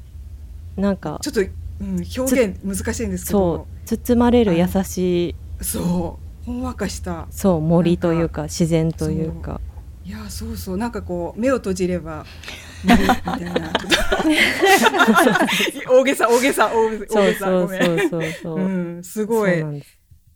[0.76, 3.68] なんかちょっと、うん、表現難しいんですけど。
[3.86, 5.36] そう包まれる優しい。
[5.62, 6.24] そう。
[6.46, 7.28] ほんわかした。
[7.30, 9.62] そう森というか自然というか。
[10.04, 10.78] いやそうそう。
[10.78, 12.26] なんかこう目を閉じれば
[12.84, 13.72] 森みたいな。
[15.88, 16.98] 大げさ大げさ大げ
[17.36, 17.70] さそう大げさ。
[17.70, 18.62] そうそうそうそうう。
[19.00, 19.64] ん、すごい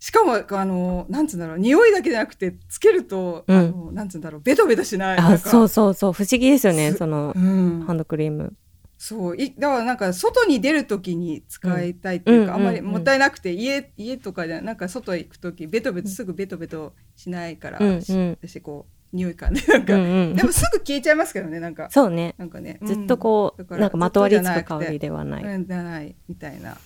[0.05, 3.57] しかもあのなんつうんだろう匂いだけじゃなくてつけると、うん。
[3.57, 5.17] あのなんつうんだろうベトベトしない。
[5.17, 7.83] あそうそうそう不思議ですよねそのうん。
[7.87, 8.53] ハンドクリーム。
[8.99, 12.85] そういだからなんか外に出る時に使いたいっていうか、うんあんまりうん。
[12.85, 18.37] うんもったいなくて、家家とかでなんか外行く時ベトベトすぐベトベトしないから、うんうん。
[18.39, 20.35] 私こう匂い感でなんか、うんうん。
[20.35, 21.87] でもすぐ消えちゃいますけどねなんか。
[21.89, 22.35] そうね。
[22.37, 26.77] なんかねずっとこう、なんかまとわりつく香りではない、うんじゃないみたいな。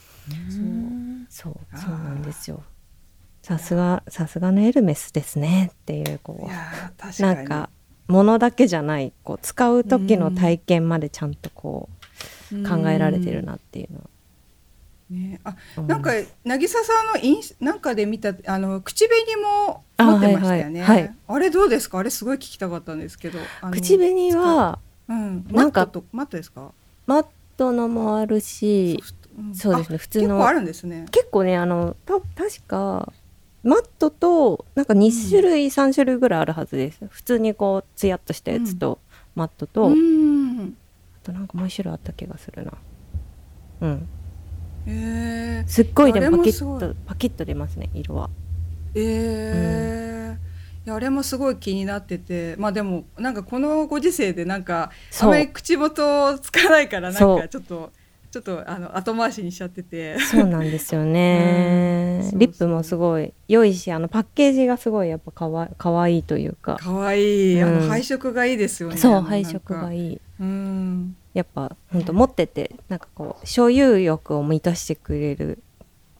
[1.28, 2.64] そうそうなんですよ
[3.50, 7.70] さすがさすがのエルメスですねっていうこいうなんか
[8.08, 11.90] 物だけじゃないこう使う時の体験までちゃんとこ
[12.54, 14.04] う考えられてるなっていうのは。
[15.10, 15.56] ね、あ
[15.88, 16.12] なんか
[16.46, 19.26] 渚さんのインスなんかで見たあの口紅
[19.68, 20.84] も持ってましたよね。
[20.84, 21.16] あはいはいはい。
[21.28, 21.98] あれどうですか？
[21.98, 23.40] あれすごい聞きたかったんですけど。
[23.72, 25.14] 口紅はう。
[25.16, 26.72] ん、なんかマットとマットですか？
[27.08, 27.26] マッ
[27.58, 29.04] トのもあるし
[29.36, 29.56] うん。
[29.56, 30.26] そうですねあ普通の。
[30.28, 31.06] 結構あるんですね。
[31.10, 33.12] 結構ねあのた確か
[33.64, 37.06] マットとなんか2種類、3種類ぐらいあるはずです。
[37.10, 39.00] 普通にこうツヤっとしたやつと、
[39.36, 40.78] マットと、あうん。
[41.24, 42.74] となんかもう一種類あった気がするな。
[43.82, 44.08] うん。
[44.88, 48.30] へえすっごいでもパキッとパキッと出ますね色は。
[48.96, 50.38] ええ
[50.86, 54.92] いやあれもすごい気になっててまあでもなんかこのご時世でなんか
[55.22, 57.92] あまり口元をつかないからなんかちょっと
[58.32, 60.20] ちょっとあの後回しにしちゃってて。
[60.20, 62.30] そうなんですよね。
[62.34, 66.78] リップもすごい良いしあのパッケージがすごいやっぱかわかわいいというか。
[66.80, 67.62] 可愛い。
[67.62, 67.80] あうん。
[67.82, 68.98] の配色がいいですよね。
[68.98, 69.98] そう配色がい。
[69.98, 70.14] い。
[70.14, 71.16] いうん。
[71.34, 75.64] やっぱほんと持っててなんかこう所有欲を満たしてくれる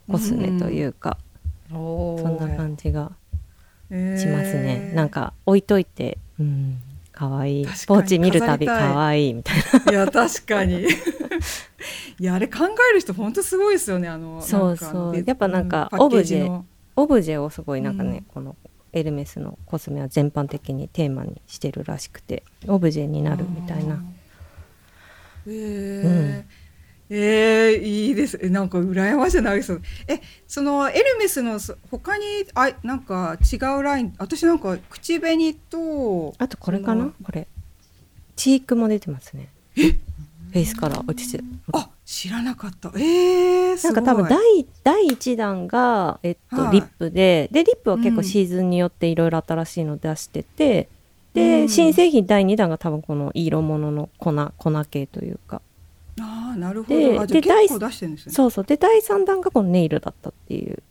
[0.10, 1.18] コスメというか、
[1.72, 3.12] おそんな感じが
[3.92, 6.80] ししますね、なんか置いといてうん
[7.12, 7.66] 可愛い。
[7.66, 8.00] 確かに。
[8.00, 8.94] ポーチ見るたび飾りたい。
[8.94, 9.58] 可愛いみたい
[9.92, 10.88] いや確かに
[12.20, 14.10] いやあれ考える人本当すごいですよね。
[14.10, 15.24] あのそうそう。
[15.26, 16.48] やっぱなんかうパッケージの。
[16.50, 16.64] な
[16.98, 18.24] オブジェをすごいなんかね、うん。
[18.26, 18.58] この
[18.92, 23.96] エルメスのコスメは全般的にテーマにしてるらしくてオブジェになるみたいな。
[23.96, 24.04] あー。
[25.48, 26.70] えー。
[27.12, 28.38] えーいいです。
[28.42, 29.64] えなんか羨ましいなえ
[30.48, 37.12] そのエルメスのそ他にあなんか違うライン私なんか口紅とあとこれかな？
[37.24, 37.48] これ。
[38.36, 39.48] チークも出てますね。
[39.76, 42.90] フェイスカラー落ちてあ知らなかった。
[42.96, 44.02] えー、すごい。
[44.02, 46.72] なんか多分第第1弾が、えっとはい。
[46.72, 48.24] リップででリップは結構うん。
[48.24, 50.90] シーズンによっていろいろ新しいの出してて、
[51.36, 51.68] うん。
[51.68, 55.62] で新製品第2弾が多分この色物の粉粉系というか。
[56.20, 58.34] あーなるほでどで第結構出してるんですね。
[58.34, 58.66] そうそう。
[58.66, 60.82] で第3弾がこのネイルだったっていう、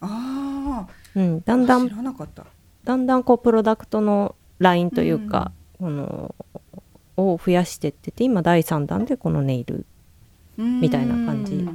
[0.00, 2.44] あうん、だんあだん知らなかった。
[2.82, 6.34] だんだんこうプロダクトのラインというか、この
[7.16, 9.86] を増やしてってて今第3弾でこのネイル
[10.56, 11.68] みたいな感じ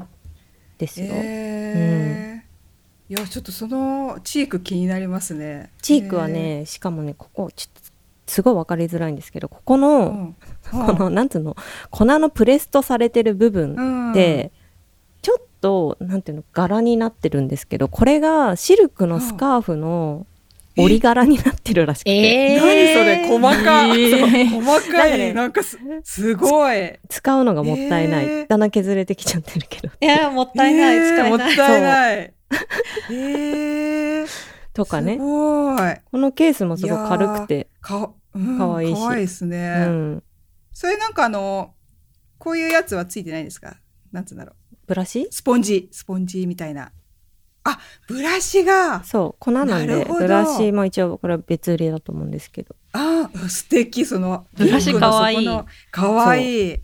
[0.78, 3.14] ですよ、えー。
[3.14, 5.72] いやちょっとそのチーク気になりますね。
[5.82, 7.92] チークはね、しかもねここちょっと
[8.28, 10.36] すごい分かりづらいんですけどここの、
[10.74, 10.86] えーうん。
[10.88, 11.56] このなんつうの
[11.90, 14.12] 粉のプレストされてる部分うん。
[14.12, 14.52] って、
[15.22, 20.26] ちょっとなんていうの柄になってるんですけどこれがシルクのスカーフの
[20.78, 23.88] 折り柄になってるらしくて、えー、何それ細か。
[23.88, 24.62] い、えー。
[24.62, 25.18] 細かい。
[25.18, 27.00] ねなんんかすすごい。
[27.10, 28.48] 使うのがもったいない、えー。
[28.48, 29.90] だんだん削れてきちゃってるけど。
[30.00, 31.30] いやもったいない、えー使えない。
[31.30, 32.34] もったいない。
[33.10, 35.18] えー、すとかね。
[35.18, 35.96] ごい。
[36.12, 39.00] このケースもすごい軽くて、か,、うん、かわいいし。
[39.00, 40.24] かわいいですね、うん、
[40.74, 41.74] それなんかあの
[42.38, 43.78] こういうやつはついてないんですか？
[44.12, 44.76] なんつうんだろう。
[44.88, 45.28] ブラシ？
[45.32, 45.90] スポンジ。
[45.92, 46.92] スポンジみたいな
[47.64, 49.04] あブラシが。
[49.04, 52.76] そう粉なんでブラシも一応これは別売りだと思うんですけど。
[52.94, 55.44] あー素敵そのブラシかわい。
[55.44, 55.48] い
[55.92, 56.80] かわいい。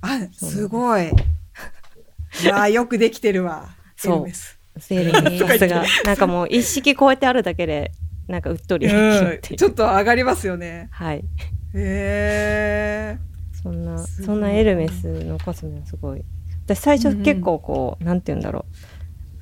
[0.00, 1.08] あすごい。
[1.08, 3.68] いやーよくできてるわ。
[3.96, 4.14] そう。
[4.14, 4.58] エルメス。
[4.78, 5.84] セールにさすが。
[6.04, 7.92] なんかもう一式こうやってあるだけで
[8.26, 9.40] なんかうっとりう、うん。
[9.40, 10.88] ちょっと上がりますよね。
[10.90, 11.18] はい。
[11.18, 11.22] へ
[11.74, 13.18] え
[13.62, 16.24] そんなそんなエルメスのコスメはすごい。
[16.66, 18.74] 私最初結構こう、なんて言うんだろう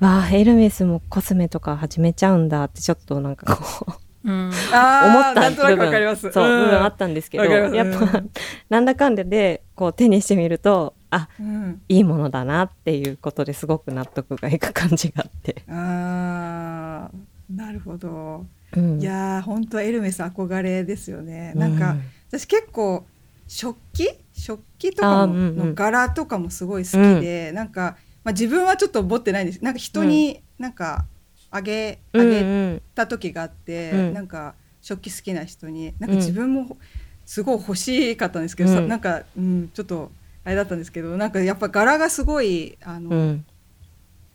[0.03, 4.51] わあエルメスもコスメとか始めちゃうんだってちょっとなんかこううん。
[4.73, 6.15] あ思った部分。
[6.15, 6.31] そう、ん。
[6.31, 8.29] 部分あったんですけどやっぱ、うん。
[8.69, 11.81] なんだかんだでこう手にしてみるとあうん。
[11.89, 18.45] いいものだなっていうことですごく納得がいく感じがあって、あーなるほど。
[18.75, 21.53] うん、いやー本当エルメス憧れですよね。
[21.55, 21.95] なんか、
[22.29, 23.05] 私結構
[23.47, 24.09] 食器？
[24.33, 29.63] 食器とかの柄とかもすごい好きで、なんか、まあ、自分はちょっと持ってないんです。
[29.63, 31.05] なんか人になんか
[31.51, 34.13] あげ,、うんあげうんた時があって、うん。
[34.13, 36.77] なんか食器好きな人になんか自分も
[37.25, 38.87] すごい欲しかったんですけど、さうん。
[38.87, 40.11] なんか、うん、ちょっと
[40.43, 43.45] あれだったんですけどなんかやっぱ柄がすごいあの、うん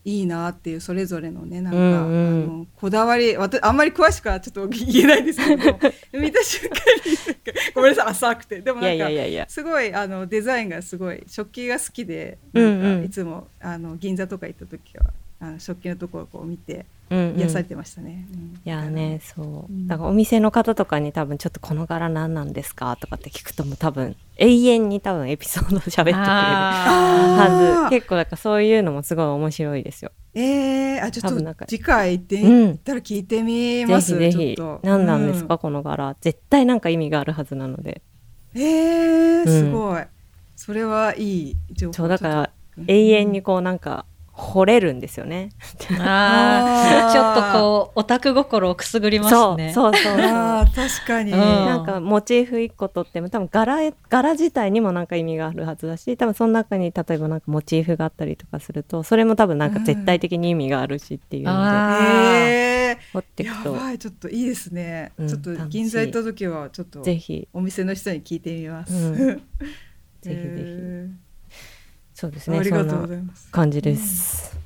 [0.08, 2.42] いいなっていうそれぞれのねなんか、うんうん。
[2.44, 5.64] あのこだわりわたあんまり詳しくはちょっと言えないんですけど
[6.18, 7.16] 見た瞬間に
[7.74, 8.60] ごめんなさい浅くて。
[8.62, 9.06] でもなんか
[9.48, 17.38] すごいあのデザインがすごい食器が好きでうんなうんいつもあの銀座とか行った時はあの食器のところをこう見てうんうん。
[17.38, 18.26] 癒されてましたね。
[18.32, 19.72] うんいやねそう。
[19.72, 19.86] うん。
[19.86, 27.96] だからお店の方とかに多分ちょっとこの柄何なんですかとかって聞くともう多分永遠に多分エピソード喋ってくれるあはず。
[27.96, 30.12] 結構だからそういうのもすごい面白いですよ。
[30.34, 34.54] えー、あちょっと次回行って、うん行ったら聞いてみぜますひぜひ。
[34.56, 34.86] ちょっと。
[34.86, 36.16] 何なんですか、うこの柄。
[36.20, 38.02] 絶対なんか意味があるはずなので。
[38.54, 39.46] えー、うん。
[39.46, 40.02] すごい、
[40.56, 41.94] それはいい情報。
[41.94, 42.50] そうだから
[42.86, 44.04] 永遠にこうなんか
[44.38, 45.50] 惚れるんですよね、
[45.98, 47.12] あー。
[47.12, 49.72] ちょっとうこうオタク心をくすぐりますそうね。
[49.74, 50.20] そうそうそう。
[50.20, 51.38] あー確かに、うん。
[51.38, 67.48] なんかモチーフ1個とっても多分柄柄自体にもなんか意味があるはずだし多分その中に例えばなんかモチーフがあったりとかするとそれも多分なんか絶対的に意味があるしっていうのであえ掘っていー、くとやばいちょっといいですね、うんちょっと銀座行った時はちょっとぜひ。
[67.52, 69.16] お店の人に聞いてみます、うん。
[69.16, 69.40] ぜ
[70.22, 70.38] ひぜひ。
[70.38, 71.08] え
[72.20, 73.50] そうですーありがとうごねそんなざいます。
[73.52, 74.58] 感じです、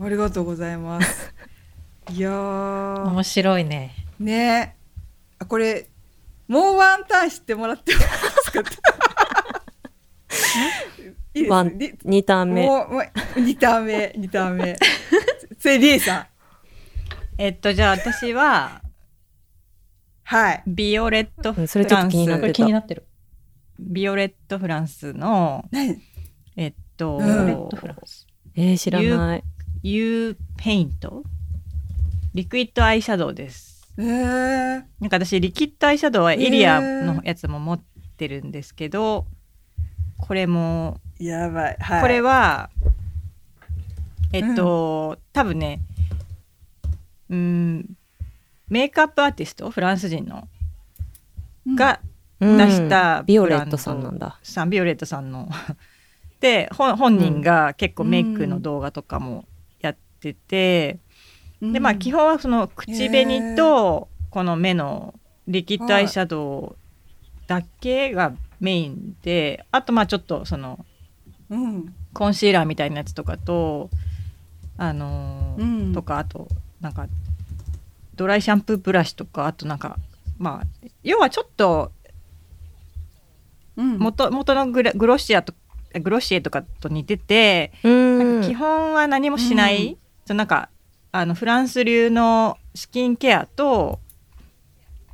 [0.00, 1.34] ありがとうございます。
[2.10, 3.04] いやー。
[3.10, 3.94] 面白いね。
[4.18, 4.74] ね。
[5.38, 5.86] あこれ
[6.48, 8.60] もうワンターン知ってもらってもいいですか？
[11.34, 12.66] いいですワンリ2ターン目。
[12.66, 14.74] もうもう二ターン目二ターン目。
[15.60, 16.26] それリエさん。
[17.36, 18.80] えっとじゃあ私は
[20.22, 20.62] はい。
[20.66, 23.06] ビオレットフランス、うんそれちょっと気になっこれてた気になってる。
[23.78, 26.00] ビオレットフランスの何？
[26.56, 27.26] えっと、うん。
[27.26, 28.26] ビオレットフランス。
[28.56, 29.44] えー、知らない。
[29.82, 31.22] U ペイント
[32.32, 33.92] リクイッドアイシャドウです。
[33.98, 37.82] えー、なんか私リキッドアイシャドウはイリアのやつも持っ
[38.16, 39.26] てるんですけど、
[40.18, 41.76] これもやばい。
[41.78, 42.02] はい。
[42.02, 42.70] これは、
[44.32, 45.80] えっと、多分ね
[47.28, 47.96] うん
[48.68, 49.70] メイクアップアーティスト？
[49.70, 50.48] フランス人の。
[51.76, 52.00] が
[52.40, 52.58] うん。
[52.58, 54.40] 出したビオレットさんなんだ。
[54.42, 55.48] さんビオレットさんの
[56.44, 59.46] で本本人が結構メイクの動画とかも
[59.80, 60.98] やってて、
[61.62, 65.14] でまあ基本はその口紅とこの目の
[65.48, 70.84] リキッドアイシャドウだけがメインであとまあちょっとその
[71.48, 71.94] うん。
[72.12, 73.88] コンシーラーみたいなやつとかと
[74.76, 75.92] あのーうん。
[75.94, 76.48] とかあと
[76.82, 77.06] なんか
[78.16, 79.96] ドライシャンプーブラシとかあとなんか
[80.36, 81.90] まあ要はちょっと
[83.78, 83.98] うん。
[83.98, 85.54] 元元のグロッシアと
[86.00, 88.18] グロッシエとかと似てて、うん。
[88.18, 89.96] なんか基本は何もしない、
[90.28, 90.36] うん。
[90.36, 90.68] なんか
[91.12, 94.00] あのフランス流のスキンケアと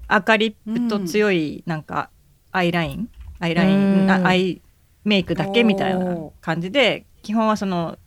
[0.09, 2.11] 赤リップと強いなんか
[2.53, 4.11] アイライン、アイライン、うん。
[4.11, 4.63] あアイ
[5.05, 7.99] メイクだけみたいな感じで基本はその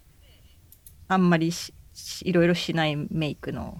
[1.07, 1.51] あんまり
[2.23, 3.79] いろいろしないメイクの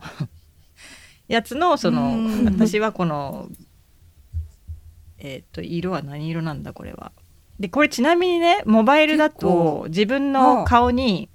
[1.28, 2.46] やつのそのうん。
[2.46, 3.50] 私はこの
[5.18, 7.14] えっ、と色は何色なんだこれは。
[7.60, 11.30] でこれちなみにねモバイルだと自分の顔に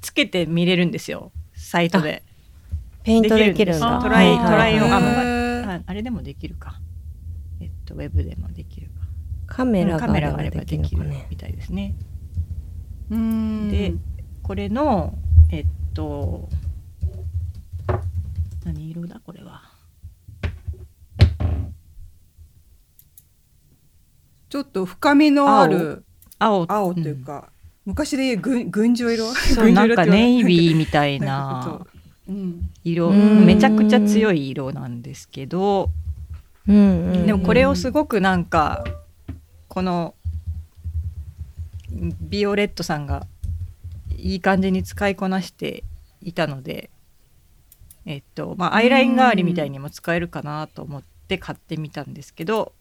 [0.00, 1.32] つけて見れるんですよ。
[1.54, 2.22] サイトで。
[3.02, 4.00] ペイントできるんだ。
[4.00, 6.80] try, try on あああれでもできるか。
[7.60, 8.94] えっとウェブでもできるか。
[9.46, 11.94] カメラカがあればできるみたいですね。
[13.10, 13.70] うん。
[13.70, 13.94] で
[14.42, 15.18] これの
[15.50, 16.48] えっと
[18.64, 19.20] 何色だ？
[19.20, 19.73] これは
[24.54, 26.04] ちょっと深みのある
[26.38, 26.64] 青。
[26.68, 26.94] 青。
[26.94, 27.48] というか、
[27.84, 29.34] 昔でいう群群青色？
[29.34, 31.26] そうなんかネイビーーみたいな
[31.76, 31.86] な
[32.28, 32.32] う。
[32.32, 32.70] ん。
[32.84, 33.08] 色。
[33.08, 33.44] うん。
[33.44, 35.90] めちゃくちゃ強い色なんですけど。
[36.68, 37.26] うんうん。
[37.26, 38.84] でもこれをすごくなんか
[39.66, 40.14] この
[42.20, 43.26] ビオレットさんが
[44.16, 45.82] いい感じに使いこなして
[46.22, 46.90] いたので
[48.06, 52.72] えっとまあアイライン代わりみたいにも使えるかなと思って買ってみたんですけど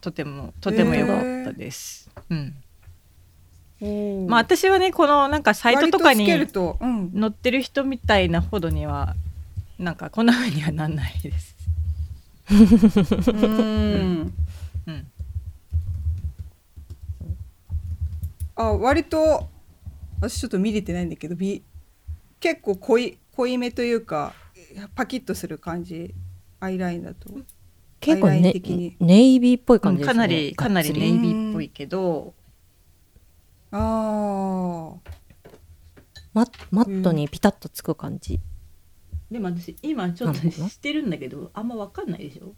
[0.00, 2.10] とてもとても良かったです。
[2.30, 2.54] うん。
[4.28, 6.48] まあ私はねこのなんかサイトとかに載
[7.26, 9.14] ってる人みたいなほどには
[9.78, 11.56] なんかこんな風にはなんないです。
[12.50, 14.32] うん。
[14.86, 15.06] うん。
[18.56, 19.48] あ割と
[20.20, 21.62] 私ちょっと見れてないんだけどび
[22.40, 24.32] 結構濃い濃いめというか
[24.96, 26.12] パキッとする感じ
[26.58, 27.30] アイラインだと
[28.00, 28.52] 結構ね
[29.00, 30.14] ネイビーっぽい感じですね。
[30.14, 32.34] かなりかなりネイビーっぽいけど。
[33.70, 35.18] あー。
[36.34, 38.38] ママットにピタッとつく感じ、
[39.28, 40.38] でも私今ちょっと
[40.68, 42.54] してるんだけどあんま分かんないでしょ？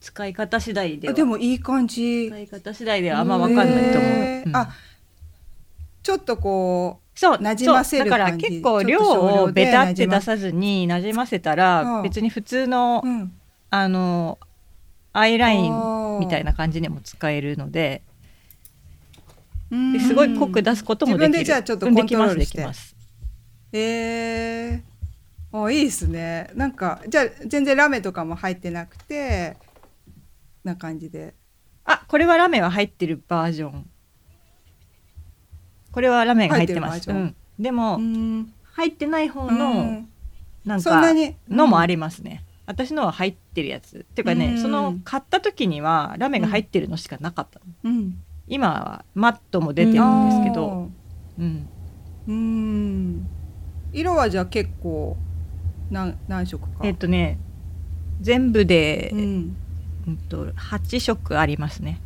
[0.00, 1.12] 使い方次第では。
[1.12, 2.28] あでもいい感じ。
[2.28, 4.22] 使い方次第ではあんま分かんないと思う、うん。
[4.22, 4.70] へーあ
[6.02, 8.10] ちょっとこうそう馴染ませるそう。
[8.10, 12.02] だから結構量をベタって出さずに馴染ませたらうん。
[12.04, 13.32] 別に普通のうん
[13.70, 14.38] あの
[15.12, 18.02] アイラインンみたいな感じでも使えるので
[19.70, 19.92] うん。
[19.92, 21.28] ですごい濃く出すこともできる。
[21.28, 22.58] 自分でじゃあちょっとうんコントロールでして。
[22.58, 22.96] きます。
[23.72, 26.50] えー、あいいですね。
[26.54, 29.56] なんかじゃあ全然ラメとかも入ってなくて
[30.64, 31.34] な感じで。
[31.84, 33.88] あこれはラメは入ってるバージョン。
[35.92, 37.10] これはラメが入ってます。
[37.10, 38.52] うん、でも、うん。
[38.72, 40.08] 入ってない方うのん。
[40.64, 41.34] なんかそんなに。
[41.48, 44.00] のもありますね、私のは入ってるやつ。
[44.00, 44.58] っていうかね、うん。
[44.58, 48.22] その買った時にはラメが入ってるのしかなかったの、うん。
[48.46, 50.90] 今はマットも出てるんですけど、
[51.38, 51.66] うん、
[52.26, 53.26] うん。
[53.92, 55.16] 色はじゃあ結構
[55.90, 56.84] 何何色か。
[56.84, 57.38] えっとね
[58.20, 59.56] 全部で、ううん
[60.10, 62.00] んと8色ありますね。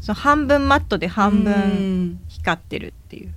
[0.00, 2.20] その半分マットで半う分ん。
[2.28, 3.34] 光ってるっていう、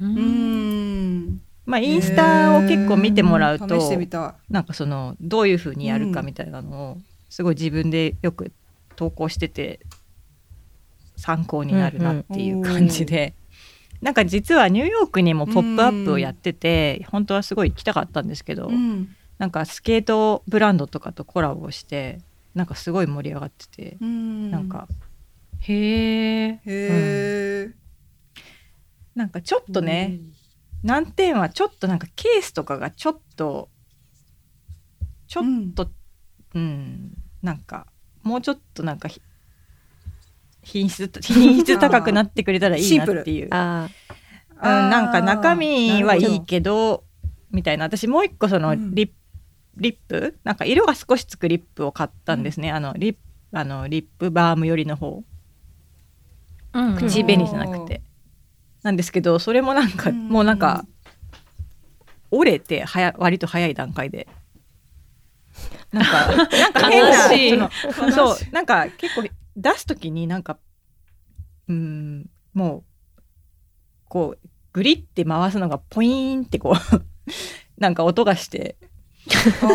[0.00, 6.98] ううんんまあインスタを結構見てもらうと試してみたなんかそのどういう風にやるかみたいなのを
[7.30, 8.52] すごい自分でよく
[8.96, 9.80] 投稿してて
[11.16, 13.34] 参考になるなっていう感じで、
[14.02, 19.08] なんか実はニューヨークにも「ポップアップをやってて、本当はすごい行きたかったんですけど、うん。
[19.38, 22.20] なんかスケートブランドとかとコラボして
[22.54, 24.50] なんかすごい盛り上がってて、うん。
[24.50, 24.86] なんか
[25.60, 26.48] へえ。
[26.48, 27.70] へえ、
[29.14, 30.18] なんかちょっとね、
[30.84, 33.68] 難点はちょっとなんかケースとかがちょっと
[35.26, 35.90] ちょっと
[36.54, 37.86] うん、なんか
[38.22, 39.20] もうちょっとなんかひ
[40.62, 43.48] 品質 品質高くなってくれたらいいなっていう。
[43.50, 43.88] あ
[44.56, 47.04] うん、なんか中身はいいけど
[47.50, 47.84] みたいな。
[47.84, 48.94] 私もう一個そのうん。
[48.94, 49.14] リップ、
[49.76, 50.38] リップ？
[50.44, 53.20] なんか色が少しつくリップを買ったんですね、あのリップ
[53.58, 55.22] あのリップバーム寄りの方。
[56.72, 56.96] うん。
[56.96, 58.00] 口紅じゃなくて、
[58.84, 60.28] なんですけどそれもなんか、うん。
[60.28, 60.84] もうなんか
[62.30, 64.28] 折れてはや割と早い段階で。
[65.90, 69.22] なんか なんかそのそうなんか結構
[69.56, 70.58] 出す時になんか
[71.68, 73.22] うんもう
[74.08, 77.04] こうグリって回すのがポイーンってこう
[77.78, 78.76] なんか音がして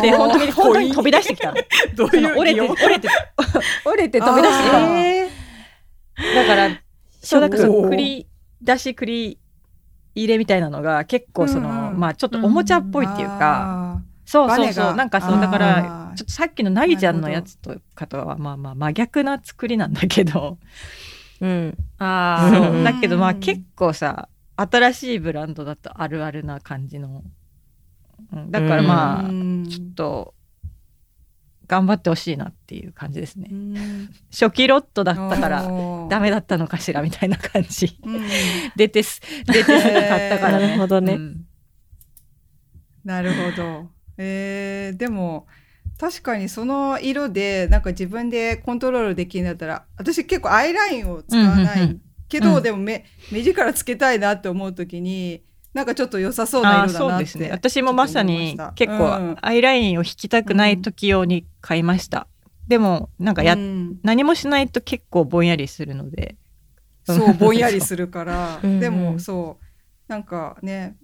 [0.02, 1.56] で本当に本当に飛び出してきたの。
[1.96, 3.08] どうその折れて折れて
[3.84, 4.96] 折れて飛び出してきたの。
[4.98, 5.28] え
[6.34, 6.80] だから
[7.22, 8.29] そうなんかその繰り
[8.62, 9.38] 出し繰り
[10.14, 12.00] 入れみたいなのが結構その、うんうん。
[12.00, 14.94] まあちょっとおもちゃっぽいっていうか、あそうそうそう。
[14.94, 20.58] なんかそうだからちょっとさっきのなぎちゃんのやつとかとはまあまあ真逆な作りなんだけど。
[21.40, 21.78] ーうん。
[21.98, 22.76] あそう。
[22.76, 27.22] うんだけどまあ結構さ新しいブランドだとあるあるな感じの、
[28.32, 29.66] うん、だからーまあ、うん。
[29.68, 30.34] ちょっと
[31.70, 33.48] 頑張ってほしいなっていう感じですね。
[33.48, 34.10] うん。
[34.32, 35.62] 初期ロットだったから
[36.08, 37.96] ダメだったのかしらみたいな感じ。
[38.02, 38.22] うん。
[38.74, 40.66] 出てす出てすぐ買ったからね。
[40.66, 41.12] なるほどね。
[41.12, 41.46] うん。
[43.04, 43.88] なるほど。
[44.18, 45.46] えー、でも
[45.96, 57.50] 確かにその色でなんか自分でコントロールできるんだったら私結構アイラインを使わない、けど、うんでも目目力つけたいなって思う時になんかちょっと良さそうな色だなってね。
[57.50, 59.36] 私もまさに結構うん。
[59.40, 62.26] アイラインを引きたくない時用に買いました、
[62.68, 63.98] でもなんかや、うん。
[64.02, 66.36] 何もしないと結構ぼんやりするので。
[67.04, 68.60] そうぼんやりするから。
[68.64, 68.70] うん。
[68.70, 69.64] うんでもそう
[70.10, 70.96] なんかね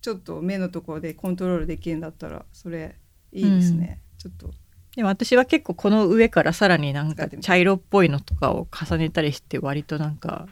[0.00, 2.96] ちょっと目のところでコントロールできるんだったらそれ
[3.32, 4.50] いいですね、ちょっと。
[4.96, 10.46] でも私は結構この上からさらになんか茶色っぽいのとかを重ねたりして割となんか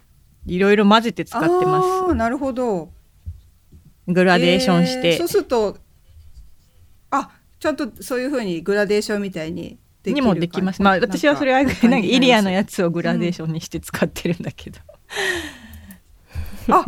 [0.47, 2.87] いろいろ混ぜて使ってまあーなるほど。
[2.87, 3.02] す
[4.09, 5.79] グラデーションして、えーそうすると
[7.11, 7.31] あ
[7.61, 10.83] ちゃんとそういうふうにグラデーションみたいにできるにもできます。
[10.83, 14.81] まあ私はそれはなんかイリアのやつをグラデーションにして使ってるんだけど、
[16.69, 16.85] あ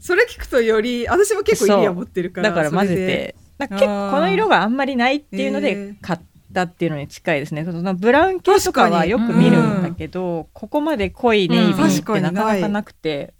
[0.00, 3.36] それ聞くとより私も結構イリア持ってるからだから混ぜて。
[3.58, 6.20] なんか結構この色があんまりないっていうのへでー買っ
[6.52, 7.64] たっていうのに近いですね。
[7.64, 13.34] そのブラウン系とかはよく見るんだけど、ここまで濃いネイビーってなかなかなくて、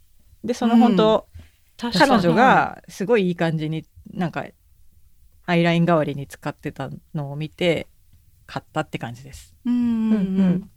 [0.44, 1.26] でその本当、
[1.90, 4.44] 彼女がすごいいい感じになんか
[5.46, 7.88] アイライン代わりに使ってたのを見て
[8.46, 9.54] 買ったって感じです。
[9.64, 10.70] うんうんうん。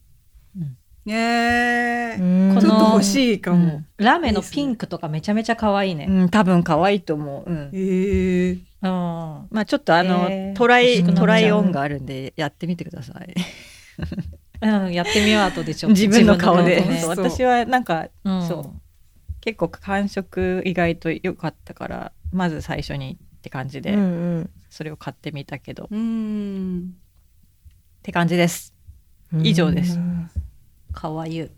[0.58, 2.18] うんねえ。
[2.20, 2.60] うん。
[2.60, 6.08] ちょっと欲しいかも、ラメのピンクとかめちゃめちゃ可愛いね。
[6.10, 7.50] うん、多分可愛いと思う。
[7.50, 7.70] うん。
[7.72, 8.52] へえ。
[8.54, 8.60] うん。
[8.82, 10.54] まあちょっとあの、えー。
[10.56, 13.36] try, try on があるんでやってみてください。
[14.62, 15.96] うん、やってみよう後でちょっと。
[15.96, 16.78] 自分の顔で。
[16.78, 17.32] 自分の顔でそう。
[17.32, 18.48] 私はなんか、うん。
[18.48, 18.82] そう
[19.46, 26.96] 結構感触意外と良かったからまず最初にって感じで、うんうんそれを買ってみたけどっうん
[28.04, 28.74] て感じです。
[29.42, 30.30] 以上ですうん
[30.92, 31.50] 可愛い。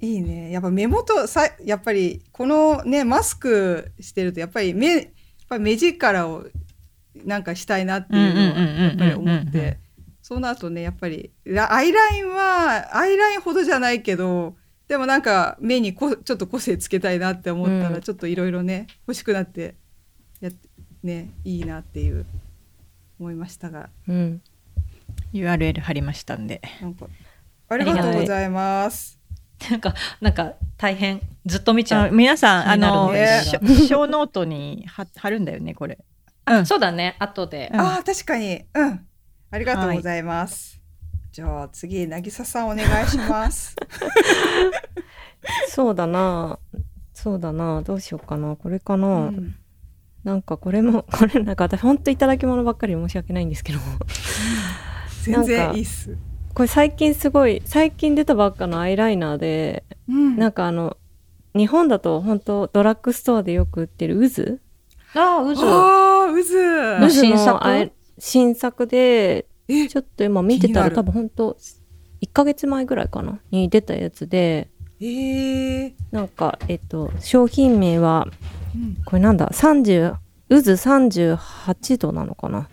[0.00, 0.50] いいね。
[0.50, 5.04] やっぱ目元さやっぱりこのねマスクしてるとやっぱり目やっ
[5.48, 6.44] ぱり目力を
[7.24, 9.78] なんかしたいなっていうのはやっぱり思って。
[10.20, 14.56] そうなるとねやっぱりラアイラインはアイラインほどじゃないけど
[14.88, 17.92] でもなんか目にこちょっと個性つけたいなって思ったうん。
[17.94, 19.74] らちょっといろいろね欲しくなって
[20.40, 20.50] や
[21.02, 22.24] ねいいなっていう
[23.18, 23.90] 思いましたが。
[24.08, 24.42] うん。
[25.32, 26.60] URL 貼りましたんで。
[26.80, 27.06] なんか
[27.68, 29.18] ありがとうございます。
[29.70, 32.12] なんか、なんか大変、ずっと見ちゃあう。
[32.12, 35.98] 皆さんあのねショ小ノートに貼貼るんだよねこれ。
[36.44, 36.66] あうん。
[36.66, 37.70] そうだね、後で。
[37.72, 37.80] うん。
[37.80, 38.64] ああ確かに。
[38.74, 39.06] うん。
[39.50, 40.75] ありがとうございます。
[41.36, 43.76] じゃあ次渚さんお願いします。
[45.68, 46.58] そうだな。
[47.12, 47.82] そうだな。
[47.82, 48.56] どうしようかな。
[48.56, 49.06] これかな。
[49.08, 49.54] うん
[50.24, 53.78] なんかこれも、 これなんか私ほんといただき物ばっかりで申し訳ないんですけど。
[55.24, 56.16] 全然いいっす。
[56.54, 60.96] これ最近すごい、最近出たばっかのアイライナーで、うんなんかあの、
[61.54, 64.54] 日本だと本当ドラッグストアでよく売ってる渦
[65.20, 65.60] ああ、渦。
[65.66, 67.00] ああ渦。
[67.00, 67.92] 渦新作？
[68.18, 68.96] 新作で、
[69.36, 71.56] えちょっと今見てたら多分本当
[72.22, 74.68] 1ヶ月前ぐらいかなに出たやつで、
[75.00, 75.92] えー。
[76.10, 78.26] なんか、えっと、商品名は、
[78.74, 78.96] うん。
[79.04, 80.14] これなんだ、30、
[80.48, 82.68] 渦38度なのかな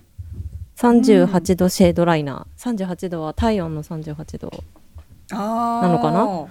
[0.78, 2.76] ?38 度シェードライナー。
[2.88, 4.52] 38度は体温の38度。
[5.30, 6.48] なのかな。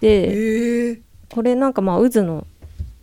[0.00, 2.46] えで、ー、これなんかまあ渦の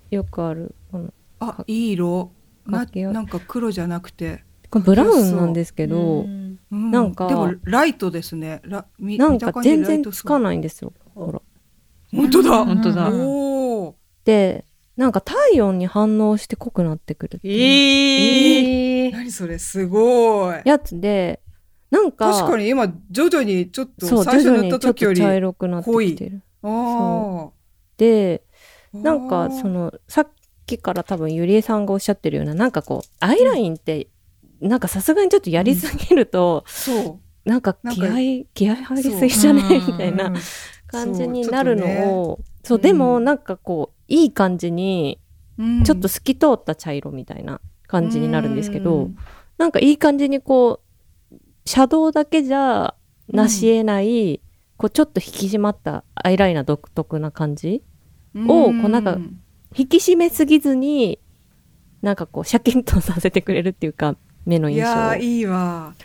[0.10, 2.32] よくある、このあいい色。
[2.66, 6.92] ななんか黒じゃなくて、これブラウンなんですけど、うんうん。
[6.92, 7.28] なんか。
[7.28, 8.62] でもライトですね。
[8.66, 10.94] なんか全然つかいないんですよ。
[11.14, 11.42] ほら。
[12.14, 12.66] 本当だ。
[12.66, 13.10] 本当だ。
[13.12, 13.96] おお
[14.26, 14.66] で、
[14.98, 19.12] なんか体温に反応して濃くなってくるってええー。
[19.12, 19.58] 何それ？
[19.60, 20.62] すごい。
[20.66, 21.42] やつで、
[21.90, 26.42] なんか、確かに今徐々にちょっと最初塗った時よりと茶色くなってきてる。
[26.64, 27.50] あ
[27.98, 28.44] で、
[28.94, 30.28] あなんかそのさっ
[30.66, 34.08] きから多分ゆりえさんがおっしゃってるようななんかこうアイラインって
[34.62, 37.50] なんかさすがにちょっとやりすぎると、そう。
[37.50, 39.62] なんかなんか気合気合入りすぎじゃね？
[39.62, 39.80] そう。
[39.88, 40.36] みたいなうん
[40.88, 42.82] 感じになるのをそう,、うん。
[42.82, 45.20] でもなんかこういい感じに
[45.58, 45.84] うん。
[45.84, 49.18] ちょっと透き通った茶色みたいな感じになるんですけど、うん。
[49.58, 50.82] なんかいい感じにこ
[51.32, 52.96] うシャドウだけじゃ
[53.28, 54.42] なし得ない、
[54.78, 57.84] こうちょっと引き締まったアイライナー独特な感じ
[58.36, 59.18] をこうなんか
[59.76, 61.20] 引き締めすぎずに
[62.02, 64.92] なんかこうシャキンとさせてくれるっていうか目のい印象を。
[64.94, 65.96] やーいいわ。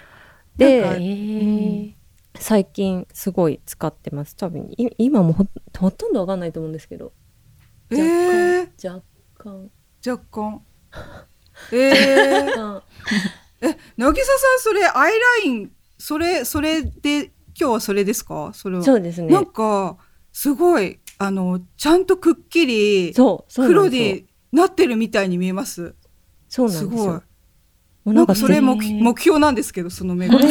[0.57, 1.97] でえー
[2.39, 4.37] 最近すごい使ってます。
[4.37, 5.47] 多分い今もほ
[5.79, 7.13] ほとんどわかんないと思うんですけど。
[7.91, 9.03] えー、若
[9.39, 9.71] 干
[10.07, 10.63] 若干。
[11.73, 12.83] えー、若干。
[13.97, 15.17] 渚さんそれアイラ
[15.47, 18.51] インそれそれで今日はそれですか？
[18.53, 18.83] それは。
[18.83, 19.33] そうですね。
[19.33, 19.97] なんか
[20.31, 25.95] すごいあのちゃんとくっきりそう黒になってるみたいに見えます。
[26.51, 27.23] そうなんですよ
[28.13, 30.39] なんかそれぜ目目標なんですけどその目が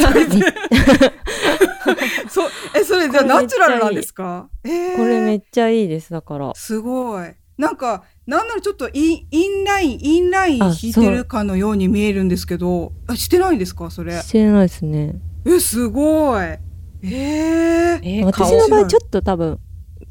[2.29, 4.49] そうえそれじゃナチュラルなんですか？
[4.63, 6.51] えー、これめっちゃいいですだから。
[6.55, 7.27] すごい。
[7.57, 13.89] なんかなんならちょっとインインラインインラインあ引いてるかのように見えるんですけどあしてないんですか？
[13.91, 14.11] それ。
[14.21, 15.15] してないですね。
[15.45, 16.41] えすごい。
[16.43, 19.59] えー、えー私顔の場合ちょっと多分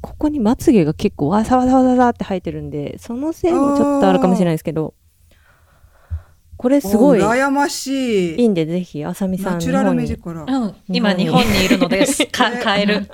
[0.01, 4.95] ここにまつげが結構わさわさわさわさって生えてるんでそのせいもちょっとあるかもしれないですけど
[6.57, 12.27] これすごいお羨ましいいいんでぜひあさみさんナチュラル目力うん、今日本にいるのです。
[12.27, 13.07] かね買える。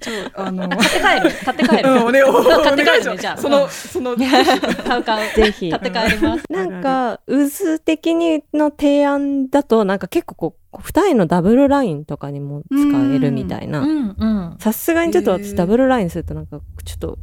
[0.00, 1.44] ちょあの買って帰る。
[1.44, 1.90] 買って帰る。
[1.90, 5.36] うんおねおお買って帰るねじゃあそのその買う買う。
[5.36, 6.44] ぜひ買って帰ります。
[6.50, 14.56] なんか渦的にの提案だとなんか結構こう二重のダブルラインとかにも使えるみたいなうんうん。
[14.58, 17.18] さすがにちょっと私ダブルラインするとなんかちょっと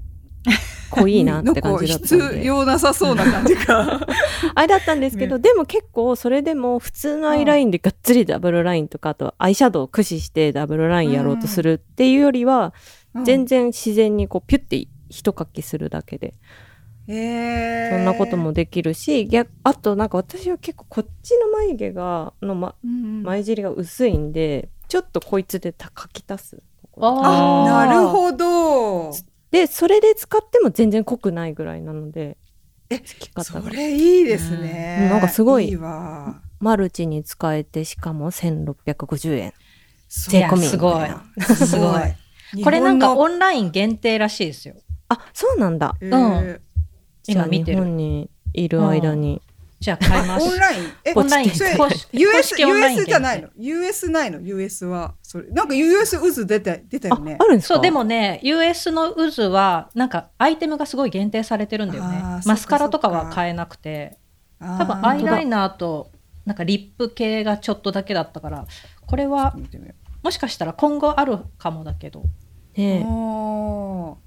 [0.91, 2.25] 濃いなって感じだったんで。
[2.35, 4.01] 必要なさそうな感じが
[4.55, 5.43] あれだったんですけど、ね。
[5.43, 12.73] でも結構それでも普通のアイラインでがっつりダブルラインとかあとアイシャドウを駆使してダブルラインやろうとするっていうよりは、
[13.23, 16.33] 全然自然にこうピュッて一かきするだけで。
[17.07, 17.97] へー。
[17.97, 26.63] そんなこともできるし逆あとなんか私は結構こっちの眉毛がの、ま、うん眉尻が薄いんでちょっとこいつでた書き足す。
[26.99, 29.13] あなるほど
[29.51, 32.37] でそれで使っても全然濃くないぐらいなので
[32.89, 35.09] えつき方そがれいいですね、うん。
[35.09, 36.41] なんかすごいいいわ。
[36.59, 39.53] マルチに使えてしかも1650円。
[40.09, 41.09] 税込みすごい。
[41.41, 42.01] すごい。
[42.63, 44.75] これなんかオンライン限定らしいですよ。
[45.07, 45.95] あそうなんだ。
[46.01, 46.59] えー。
[47.27, 47.77] 今見てる。
[47.77, 49.41] じゃあ日本にいる間に、
[49.82, 50.47] じゃあ買います。
[50.47, 50.84] オンライン？
[51.03, 51.49] えオンライン。
[51.49, 55.15] US, US じゃないの？US ないの？US は。
[55.23, 57.36] それなんか US 渦出て出たよあね。
[57.39, 57.73] あるんですか？
[57.73, 62.21] そうでもね US の渦はなんかアイテムがすごい限定されてるんだよね。
[62.45, 64.19] マスカラとかは買えなくて。
[64.59, 66.11] 多多分アイライナーと
[66.45, 68.67] なんかリップ系がちょっとだけだったから
[69.07, 69.55] これは
[70.21, 72.21] もしかしたら今後あるかもだけど。
[72.21, 72.23] う
[72.79, 73.03] ねえ。
[73.03, 74.19] お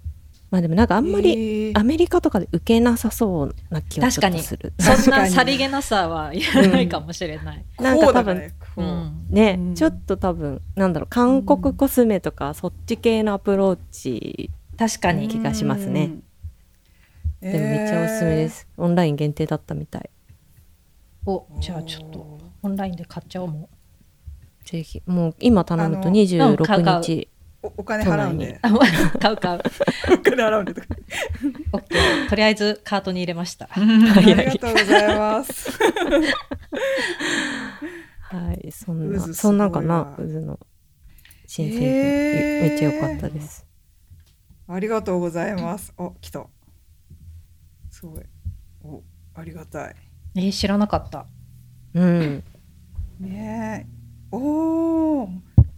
[0.54, 4.72] まあでもなんかああんまりアメリカとかで受けなさそうな気はちょっとする。
[4.78, 5.22] そん確かに。
[5.24, 7.64] なさりげなさはやらないかもしれない。
[7.80, 8.52] なんか多分う。
[8.76, 8.86] うん。
[8.86, 9.74] んね、うん。
[9.74, 14.48] ちょっと多分なんだろう韓国コスメとかそっち系のアプローチ
[14.78, 16.12] 確かに気がしますね。
[17.40, 20.08] でもめっちゃおすすめです、オンライン限定だったみたい。
[21.26, 23.68] おじゃあちょっとオンラインで買っちゃおうも
[24.64, 25.02] ぜひ。
[25.06, 27.28] もう今頼むとあのうん買う買26日
[27.64, 28.58] おお金払うんで。
[28.60, 28.70] あ
[29.18, 29.60] 買う買う。
[30.12, 30.86] お金払うんでとか。
[31.72, 33.70] OK とりあえずカートに入れました。
[33.72, 33.78] あ
[34.20, 35.70] りがとうございます。
[38.20, 40.60] はいそんなそんなんかな渦の。
[41.46, 42.68] 新製品、へー。
[42.68, 43.66] めっちゃ良かったです。
[44.68, 45.94] ありがとうございます。
[45.96, 46.46] お来た。
[47.90, 48.22] すごい。
[48.82, 49.02] お
[49.34, 49.94] ありがたい。
[50.36, 51.26] えー知らなかった。
[51.94, 53.26] ねうん。
[53.26, 53.86] え。
[54.30, 55.28] おー。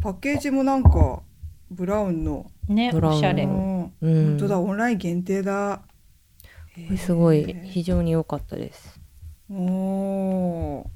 [0.00, 1.22] パッケージもなんか
[1.70, 3.44] ブラウンの、ねブラウンおしゃれ。
[3.44, 3.92] うん。
[4.00, 4.26] うん。
[4.28, 5.82] 本当だオンライン限定だ。
[6.74, 9.00] これすごい非常に良かったです。
[9.50, 10.86] おー。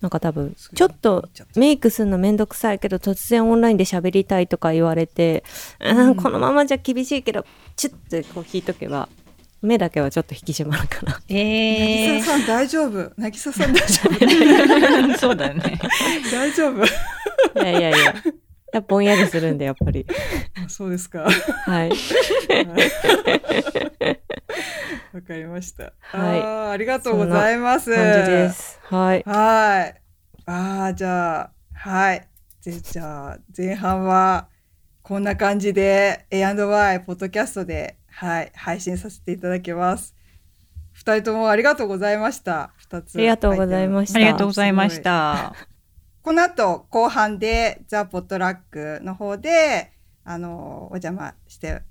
[0.00, 5.42] なんか多分ちょっとメイクするのめんどくさいけど突然オンラインで喋りたいとか言われて、
[5.80, 6.14] うんうん。
[6.14, 7.44] このままじゃ厳しいけど
[7.74, 9.08] チュッてこう引いとけば
[9.60, 11.20] 目だけはちょっと引き締まるかな。
[11.28, 13.12] え渚さん大丈夫。
[13.16, 14.02] 渚さん大丈
[15.14, 15.18] 夫。
[15.18, 15.80] そうだよね。
[16.30, 16.84] 大丈夫。
[16.84, 16.88] い
[17.56, 18.14] やいやいや
[18.72, 20.06] やっぱぼんやりするんでやっぱり
[20.64, 21.26] あ そうですか
[21.64, 21.90] はい
[25.12, 25.92] わかりました。
[26.00, 26.42] はい
[26.72, 27.94] ありがとうございます。
[27.94, 30.00] 感じですはいはい。
[30.46, 32.26] ああ、じゃあ、はい。
[32.60, 34.48] ぜじゃあ、前半は、
[35.02, 40.14] こんな感じで A&Y ポッドキャストで、はい、配信させていただきます。
[40.92, 42.72] 二人ともありがとうございました。
[42.76, 43.16] 二つ。
[43.16, 45.54] ありがとうございましたありがとうございました。
[46.22, 49.92] この後後半でザ・ポットラックの方で
[50.24, 51.82] あのお邪魔して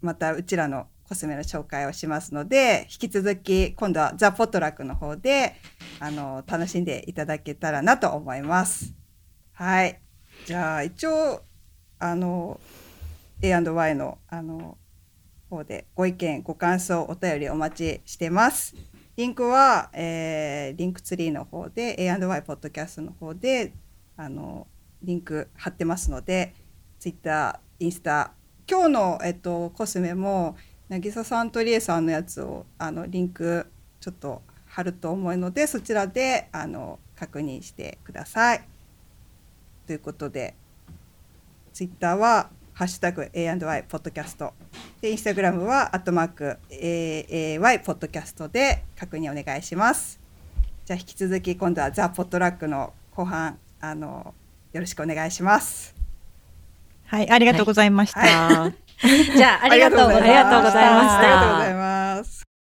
[0.00, 5.54] またうちらのコスメの紹介をしますので引き続き今度はザ・ポットラックの方で
[6.00, 8.94] あの楽しんでいただけたらなと思います。
[9.52, 10.00] はい
[10.46, 11.42] じゃあ一応
[11.98, 12.58] あの
[13.42, 14.78] A&Y のあの
[15.50, 18.74] 方でご意見ご感想お便りお待ちしてます。
[19.22, 23.72] リンクは、えーリンクツリーの方で A&Y ポッドキャストの方で
[24.16, 24.66] あの
[25.00, 26.52] リンク貼ってますので
[26.98, 28.32] ツイッターインスタ
[28.68, 30.56] 今日の、えっと、コスメも
[30.88, 33.70] 渚さんとりえさんのやつをあのリンク
[34.00, 38.64] ちょっと貼ると思うのでそちらであの確認してください。
[39.86, 40.56] ということで
[41.72, 44.52] ツイッターは「ハッシュタグ #A&Y ポッドキャスト」
[45.00, 50.20] でインスタグラムは「アットマーク #AAY ポッドキャスト」で確認お願いします。
[50.84, 54.34] じゃあ引き続き今度はザ・ポットラックの後半あの
[54.72, 55.94] よろしくお願いします。
[57.06, 58.20] はい、ありがとうございました。
[58.20, 61.91] は じゃあありがとうございましたありがとうございましたありがとうございました。